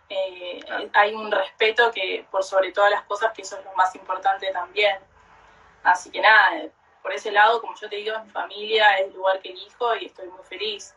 Eh, 0.10 0.60
Claro. 0.66 0.90
Hay 0.94 1.14
un 1.14 1.32
respeto 1.32 1.92
que, 1.92 2.26
por 2.32 2.44
sobre 2.44 2.72
todas 2.72 2.92
las 2.92 3.04
cosas, 3.04 3.32
que 3.34 3.44
eso 3.44 3.58
es 3.58 3.66
lo 3.66 3.74
más 3.74 3.94
importante 3.96 4.52
también. 4.52 4.98
Así 5.84 6.12
que 6.12 6.22
nada, 6.22 6.64
por 7.02 7.14
ese 7.14 7.32
lado, 7.32 7.62
como 7.62 7.76
yo 7.76 7.90
te 7.90 7.98
digo, 7.98 8.18
mi 8.24 8.30
familia, 8.30 8.98
es 8.98 9.08
el 9.08 9.14
lugar 9.14 9.40
que 9.42 9.50
elijo 9.50 9.96
y 9.96 10.06
estoy 10.06 10.28
muy 10.28 10.44
feliz. 10.44 10.96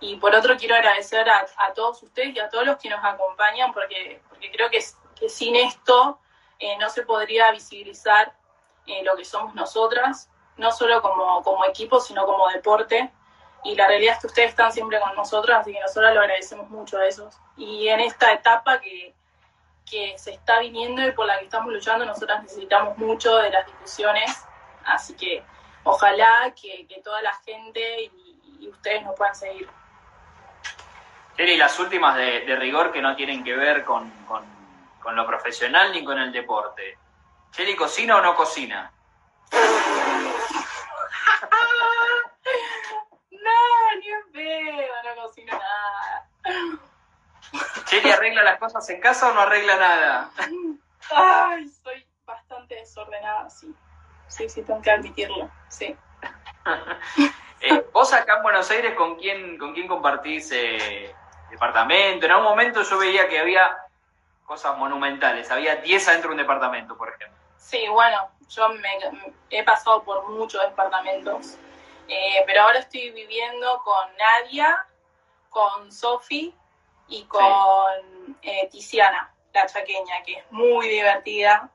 Y 0.00 0.16
por 0.16 0.34
otro, 0.34 0.56
quiero 0.56 0.74
agradecer 0.74 1.28
a, 1.28 1.46
a 1.58 1.72
todos 1.74 2.02
ustedes 2.02 2.34
y 2.34 2.40
a 2.40 2.48
todos 2.48 2.66
los 2.66 2.76
que 2.76 2.90
nos 2.90 3.04
acompañan, 3.04 3.72
porque, 3.72 4.20
porque 4.28 4.50
creo 4.50 4.68
que, 4.70 4.82
que 5.14 5.28
sin 5.28 5.54
esto 5.54 6.18
eh, 6.58 6.76
no 6.78 6.88
se 6.88 7.02
podría 7.02 7.50
visibilizar 7.52 8.32
eh, 8.86 9.02
lo 9.04 9.16
que 9.16 9.24
somos 9.24 9.54
nosotras, 9.54 10.28
no 10.56 10.72
solo 10.72 11.00
como, 11.02 11.42
como 11.42 11.64
equipo, 11.64 12.00
sino 12.00 12.26
como 12.26 12.48
deporte. 12.48 13.12
Y 13.64 13.76
la 13.76 13.86
realidad 13.86 14.14
es 14.14 14.20
que 14.20 14.26
ustedes 14.26 14.50
están 14.50 14.72
siempre 14.72 14.98
con 14.98 15.14
nosotros, 15.14 15.56
así 15.56 15.72
que 15.72 15.80
nosotros 15.80 16.14
lo 16.14 16.20
agradecemos 16.20 16.68
mucho 16.68 16.98
a 16.98 17.06
esos. 17.06 17.36
Y 17.56 17.86
en 17.86 18.00
esta 18.00 18.32
etapa 18.32 18.80
que, 18.80 19.14
que 19.88 20.18
se 20.18 20.32
está 20.32 20.58
viniendo 20.58 21.06
y 21.06 21.12
por 21.12 21.26
la 21.26 21.38
que 21.38 21.44
estamos 21.44 21.72
luchando, 21.72 22.04
nosotras 22.04 22.42
necesitamos 22.42 22.98
mucho 22.98 23.36
de 23.36 23.50
las 23.50 23.66
discusiones 23.66 24.44
Así 24.86 25.14
que 25.16 25.44
ojalá 25.84 26.52
que, 26.60 26.86
que 26.86 27.00
toda 27.02 27.20
la 27.22 27.32
gente 27.44 28.02
y, 28.02 28.58
y 28.60 28.68
ustedes 28.68 29.02
nos 29.04 29.14
puedan 29.16 29.34
seguir. 29.34 29.68
Cheli, 31.36 31.56
las 31.56 31.78
últimas 31.78 32.16
de, 32.16 32.40
de 32.40 32.56
rigor 32.56 32.92
que 32.92 33.00
no 33.02 33.16
tienen 33.16 33.42
que 33.42 33.54
ver 33.56 33.84
con, 33.84 34.10
con- 34.26 34.44
con 35.00 35.16
lo 35.16 35.26
profesional 35.26 35.90
ni 35.92 36.04
con 36.04 36.18
el 36.18 36.30
deporte. 36.30 36.98
Cheli, 37.52 37.74
¿cocina 37.74 38.18
o 38.18 38.22
no 38.22 38.34
cocina? 38.34 38.92
No, 43.30 43.98
ni 43.98 44.08
en 44.08 44.32
pedo, 44.32 44.94
no 45.04 45.22
cocino 45.22 45.52
nada. 45.58 46.28
Cheli, 47.86 48.10
¿arregla 48.10 48.42
las 48.44 48.58
cosas 48.58 48.88
en 48.90 49.00
casa 49.00 49.30
o 49.30 49.34
no 49.34 49.40
arregla 49.40 49.76
nada? 49.76 50.30
Ay, 51.10 51.68
soy 51.68 52.06
bastante 52.24 52.76
desordenada, 52.76 53.50
sí. 53.50 53.74
Sí, 54.32 54.48
sí, 54.48 54.62
tengo 54.62 54.80
que 54.80 54.90
admitirlo, 54.90 55.50
sí. 55.68 55.96
Eh, 57.64 57.86
vos 57.92 58.12
acá 58.12 58.38
en 58.38 58.42
Buenos 58.42 58.68
Aires, 58.72 58.92
¿con 58.96 59.14
quién, 59.14 59.56
con 59.56 59.72
quién 59.72 59.86
compartís 59.86 60.50
eh, 60.50 61.14
departamento? 61.48 62.26
En 62.26 62.32
algún 62.32 62.48
momento 62.48 62.82
yo 62.82 62.98
veía 62.98 63.28
que 63.28 63.38
había 63.38 63.76
cosas 64.44 64.76
monumentales, 64.76 65.48
había 65.48 65.76
10 65.76 66.08
adentro 66.08 66.30
de 66.30 66.34
un 66.34 66.38
departamento, 66.38 66.96
por 66.96 67.10
ejemplo. 67.10 67.38
Sí, 67.58 67.86
bueno, 67.86 68.28
yo 68.48 68.68
me, 68.70 68.98
he 69.48 69.62
pasado 69.62 70.02
por 70.02 70.28
muchos 70.28 70.60
departamentos, 70.60 71.56
eh, 72.08 72.42
pero 72.46 72.62
ahora 72.62 72.80
estoy 72.80 73.12
viviendo 73.12 73.80
con 73.84 74.08
Nadia, 74.16 74.84
con 75.48 75.92
Sofi 75.92 76.52
y 77.06 77.22
con 77.26 78.34
eh, 78.42 78.68
Tiziana. 78.72 79.32
la 79.54 79.66
chaqueña, 79.66 80.20
que 80.26 80.32
es 80.38 80.50
muy 80.50 80.88
divertida. 80.88 81.70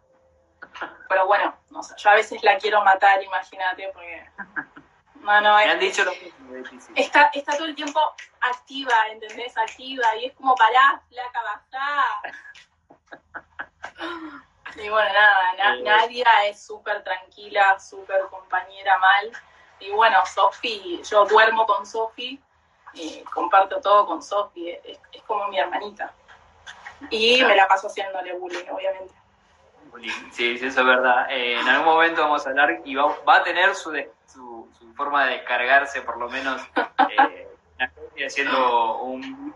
Pero 1.10 1.28
bueno, 1.28 1.55
no 1.70 1.84
sé, 1.84 1.95
yo 1.97 2.10
a 2.10 2.16
veces 2.16 2.43
la 2.43 2.58
quiero 2.58 2.84
matar, 2.84 3.22
imagínate, 3.24 3.89
porque... 3.93 4.30
No, 5.22 5.41
no, 5.41 5.58
Me 5.58 5.66
han 5.66 5.80
dicho 5.80 6.05
lo 6.05 6.12
mismo. 6.12 6.55
Está, 6.95 7.30
está 7.34 7.58
todo 7.58 7.66
el 7.68 7.76
tiempo 7.76 7.99
activa, 8.39 8.93
¿entendés? 9.12 9.58
Activa, 9.58 10.16
y 10.16 10.28
es 10.28 10.34
como, 10.36 10.55
pará, 10.55 11.01
flaca, 11.10 11.41
bajá. 11.43 12.05
Y 14.76 14.89
bueno, 14.89 15.12
nada, 15.12 15.76
Nadia 15.84 16.45
es 16.45 16.64
súper 16.66 17.03
tranquila, 17.03 17.80
súper 17.80 18.22
compañera 18.30 18.97
mal. 18.99 19.32
Y 19.80 19.91
bueno, 19.91 20.24
Sofi, 20.26 21.01
yo 21.10 21.26
duermo 21.26 21.66
con 21.66 21.86
Sofi, 21.86 22.41
comparto 23.34 23.82
todo 23.82 24.05
con 24.05 24.22
Sofi, 24.22 24.70
es, 24.70 24.99
como 25.26 25.47
mi 25.47 25.60
hermanita. 25.60 26.14
Y 27.10 27.43
me 27.43 27.55
la 27.55 27.68
paso 27.68 27.88
haciéndole 27.88 28.34
bullying, 28.34 28.70
obviamente. 28.72 29.14
Sí, 30.32 30.58
sí, 30.58 30.68
eso 30.68 30.82
es 30.82 30.86
verdad. 30.86 31.28
Eh, 31.30 31.60
en 31.60 31.68
algún 31.68 31.94
momento 31.94 32.22
vamos 32.22 32.46
a 32.46 32.50
hablar 32.50 32.82
y 32.86 32.96
va, 32.96 33.16
a 33.28 33.44
tener 33.44 33.76
su, 33.76 33.92
su, 34.26 34.68
forma 34.96 35.26
de 35.26 35.34
descargarse, 35.34 36.02
por 36.02 36.18
lo 36.18 36.30
menos, 36.30 36.62
eh, 37.10 37.48
haciendo 38.26 38.98
un 39.00 39.54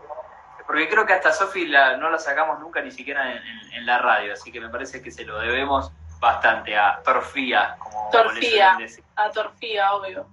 porque 0.66 0.88
creo 0.88 1.04
que 1.04 1.12
hasta 1.12 1.32
Sofi 1.32 1.66
no 1.66 2.08
la 2.08 2.18
sacamos 2.18 2.58
nunca 2.60 2.80
ni 2.80 2.90
siquiera 2.90 3.30
en, 3.74 3.84
la 3.84 3.98
radio, 3.98 4.32
así 4.32 4.52
que 4.52 4.60
me 4.60 4.68
parece 4.68 5.02
que 5.02 5.10
se 5.10 5.24
lo 5.24 5.38
debemos 5.38 5.92
bastante 6.18 6.76
a 6.78 7.02
Torfía, 7.04 7.76
como 7.78 8.08
Torfía, 8.10 8.78
a 9.16 9.30
Torfía, 9.30 9.92
obvio. 9.92 10.26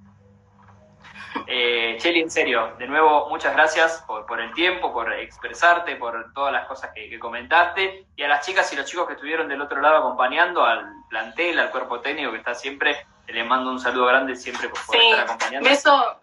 Eh, 1.47 1.97
Cheli, 1.99 2.21
en 2.21 2.31
serio, 2.31 2.73
de 2.77 2.87
nuevo, 2.87 3.29
muchas 3.29 3.53
gracias 3.53 4.03
por, 4.07 4.39
el 4.39 4.53
tiempo, 4.53 4.93
por 4.93 5.11
expresarte, 5.13 5.95
por 5.95 6.33
todas 6.33 6.53
las 6.53 6.67
cosas 6.67 6.91
que, 6.93 7.09
que, 7.09 7.19
comentaste. 7.19 8.05
Y 8.15 8.23
a 8.23 8.27
las 8.27 8.45
chicas 8.45 8.71
y 8.73 8.75
los 8.75 8.85
chicos 8.85 9.07
que 9.07 9.13
estuvieron 9.13 9.47
del 9.47 9.61
otro 9.61 9.81
lado 9.81 9.97
acompañando, 9.97 10.63
al 10.63 10.85
plantel, 11.09 11.59
al 11.59 11.71
cuerpo 11.71 11.99
técnico 11.99 12.31
que 12.31 12.37
está 12.37 12.53
siempre 12.53 13.05
le 13.33 13.43
mando 13.43 13.71
un 13.71 13.79
saludo 13.79 14.05
grande 14.05 14.35
siempre 14.35 14.69
por, 14.69 14.79
estar 14.79 15.19
acompañando. 15.21 15.69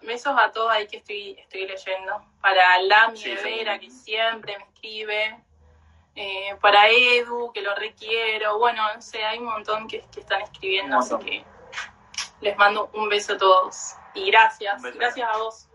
Besos, 0.03 0.35
a 0.37 0.51
todos 0.51 0.71
ahí 0.71 0.87
que 0.87 0.99
estoy, 0.99 1.37
estoy 1.39 1.67
leyendo. 1.67 2.23
Para 2.41 2.81
Lami 2.83 3.23
de 3.23 3.35
Vera, 3.37 3.79
que 3.79 3.91
siempre 3.91 4.57
me 4.59 4.65
escribe. 4.65 5.41
Eh, 6.15 6.57
para 6.61 6.89
Edu, 6.89 7.53
que 7.53 7.63
lo 7.63 7.75
requiero. 7.75 8.59
Bueno, 8.59 8.83
no 8.95 9.03
sé, 9.03 9.25
hay 9.25 9.39
un 9.39 9.47
montón 9.47 9.87
que, 9.87 10.03
están 10.17 10.41
escribiendo, 10.43 10.99
así 10.99 11.15
que 11.19 11.45
les 12.41 12.57
mando 12.57 12.91
un 12.95 13.09
beso 13.09 13.35
a 13.35 13.39
todos. 13.39 13.95
Y 14.15 14.31
gracias, 14.31 14.83
gracias 14.83 15.29
a 15.29 15.39
vos. 15.39 15.69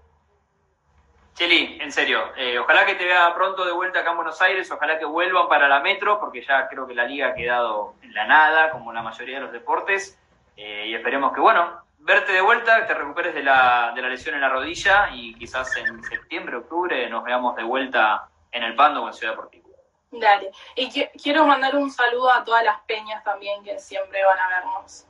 Cheli, 1.33 1.79
en 1.81 1.91
serio, 1.91 2.35
eh, 2.35 2.59
ojalá 2.59 2.85
que 2.85 2.95
te 2.95 3.05
vea 3.05 3.33
pronto 3.33 3.65
de 3.65 3.71
vuelta 3.71 3.99
acá 3.99 4.11
en 4.11 4.17
Buenos 4.17 4.41
Aires, 4.41 4.69
ojalá 4.69 4.99
que 4.99 5.05
vuelvan 5.05 5.47
para 5.47 5.67
la 5.67 5.79
metro, 5.79 6.19
porque 6.19 6.43
ya 6.43 6.67
creo 6.67 6.85
que 6.85 6.93
la 6.93 7.05
liga 7.05 7.29
ha 7.29 7.33
quedado 7.33 7.95
en 8.01 8.13
la 8.13 8.25
nada, 8.25 8.69
como 8.71 8.91
la 8.91 9.01
mayoría 9.01 9.35
de 9.35 9.41
los 9.41 9.51
deportes. 9.51 10.19
Eh, 10.57 10.87
y 10.87 10.95
esperemos 10.95 11.33
que, 11.33 11.39
bueno, 11.39 11.81
verte 11.99 12.33
de 12.33 12.41
vuelta, 12.41 12.81
que 12.81 12.87
te 12.87 12.93
recuperes 12.93 13.33
de 13.33 13.43
la, 13.43 13.93
de 13.95 14.01
la 14.01 14.09
lesión 14.09 14.35
en 14.35 14.41
la 14.41 14.49
rodilla 14.49 15.09
y 15.13 15.33
quizás 15.35 15.75
en 15.77 16.03
septiembre, 16.03 16.57
octubre 16.57 17.09
nos 17.09 17.23
veamos 17.23 17.55
de 17.55 17.63
vuelta 17.63 18.27
en 18.51 18.63
el 18.63 18.75
Pando 18.75 19.03
o 19.03 19.07
en 19.07 19.13
Ciudad 19.13 19.33
Deportiva. 19.33 19.69
Dale. 20.11 20.51
Y 20.75 20.89
quiero 21.21 21.45
mandar 21.45 21.75
un 21.77 21.89
saludo 21.89 22.31
a 22.33 22.43
todas 22.43 22.65
las 22.65 22.81
peñas 22.81 23.23
también 23.23 23.63
que 23.63 23.79
siempre 23.79 24.23
van 24.25 24.39
a 24.39 24.47
vernos. 24.49 25.05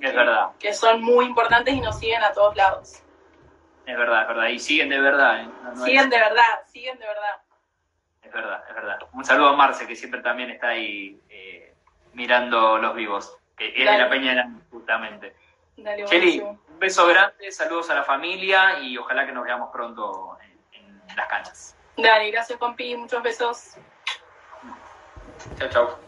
Es 0.00 0.14
verdad. 0.14 0.50
Que 0.58 0.72
son 0.72 1.02
muy 1.02 1.26
importantes 1.26 1.74
y 1.74 1.80
nos 1.80 1.98
siguen 1.98 2.22
a 2.22 2.32
todos 2.32 2.56
lados. 2.56 3.02
Es 3.86 3.96
verdad, 3.96 4.22
es 4.22 4.28
verdad. 4.28 4.48
Y 4.48 4.58
siguen 4.58 4.88
de 4.88 5.00
verdad. 5.00 5.40
¿eh? 5.40 5.48
siguen 5.84 6.10
de 6.10 6.18
verdad, 6.18 6.66
siguen 6.66 6.98
de 6.98 7.06
verdad. 7.06 7.42
Es 8.22 8.32
verdad, 8.32 8.64
es 8.68 8.74
verdad. 8.74 8.98
Un 9.12 9.24
saludo 9.24 9.48
a 9.48 9.56
Marce, 9.56 9.86
que 9.86 9.96
siempre 9.96 10.20
también 10.20 10.50
está 10.50 10.68
ahí 10.68 11.18
eh, 11.30 11.74
mirando 12.12 12.78
los 12.78 12.94
vivos 12.94 13.38
que 13.58 13.68
es 13.68 13.90
de 13.90 13.98
la 13.98 14.08
Peña 14.08 14.50
justamente. 14.70 15.34
Dale, 15.76 16.04
Cheli, 16.04 16.40
un 16.40 16.60
beso 16.78 17.06
grande, 17.06 17.50
saludos 17.52 17.90
a 17.90 17.94
la 17.94 18.04
familia 18.04 18.80
y 18.80 18.96
ojalá 18.96 19.26
que 19.26 19.32
nos 19.32 19.44
veamos 19.44 19.70
pronto 19.72 20.38
en, 20.72 21.16
las 21.16 21.28
canchas. 21.28 21.76
Dale, 21.96 22.30
gracias 22.30 22.58
compi, 22.58 22.96
muchos 22.96 23.22
besos. 23.22 23.76
Chao, 25.58 25.68
chao. 25.68 26.07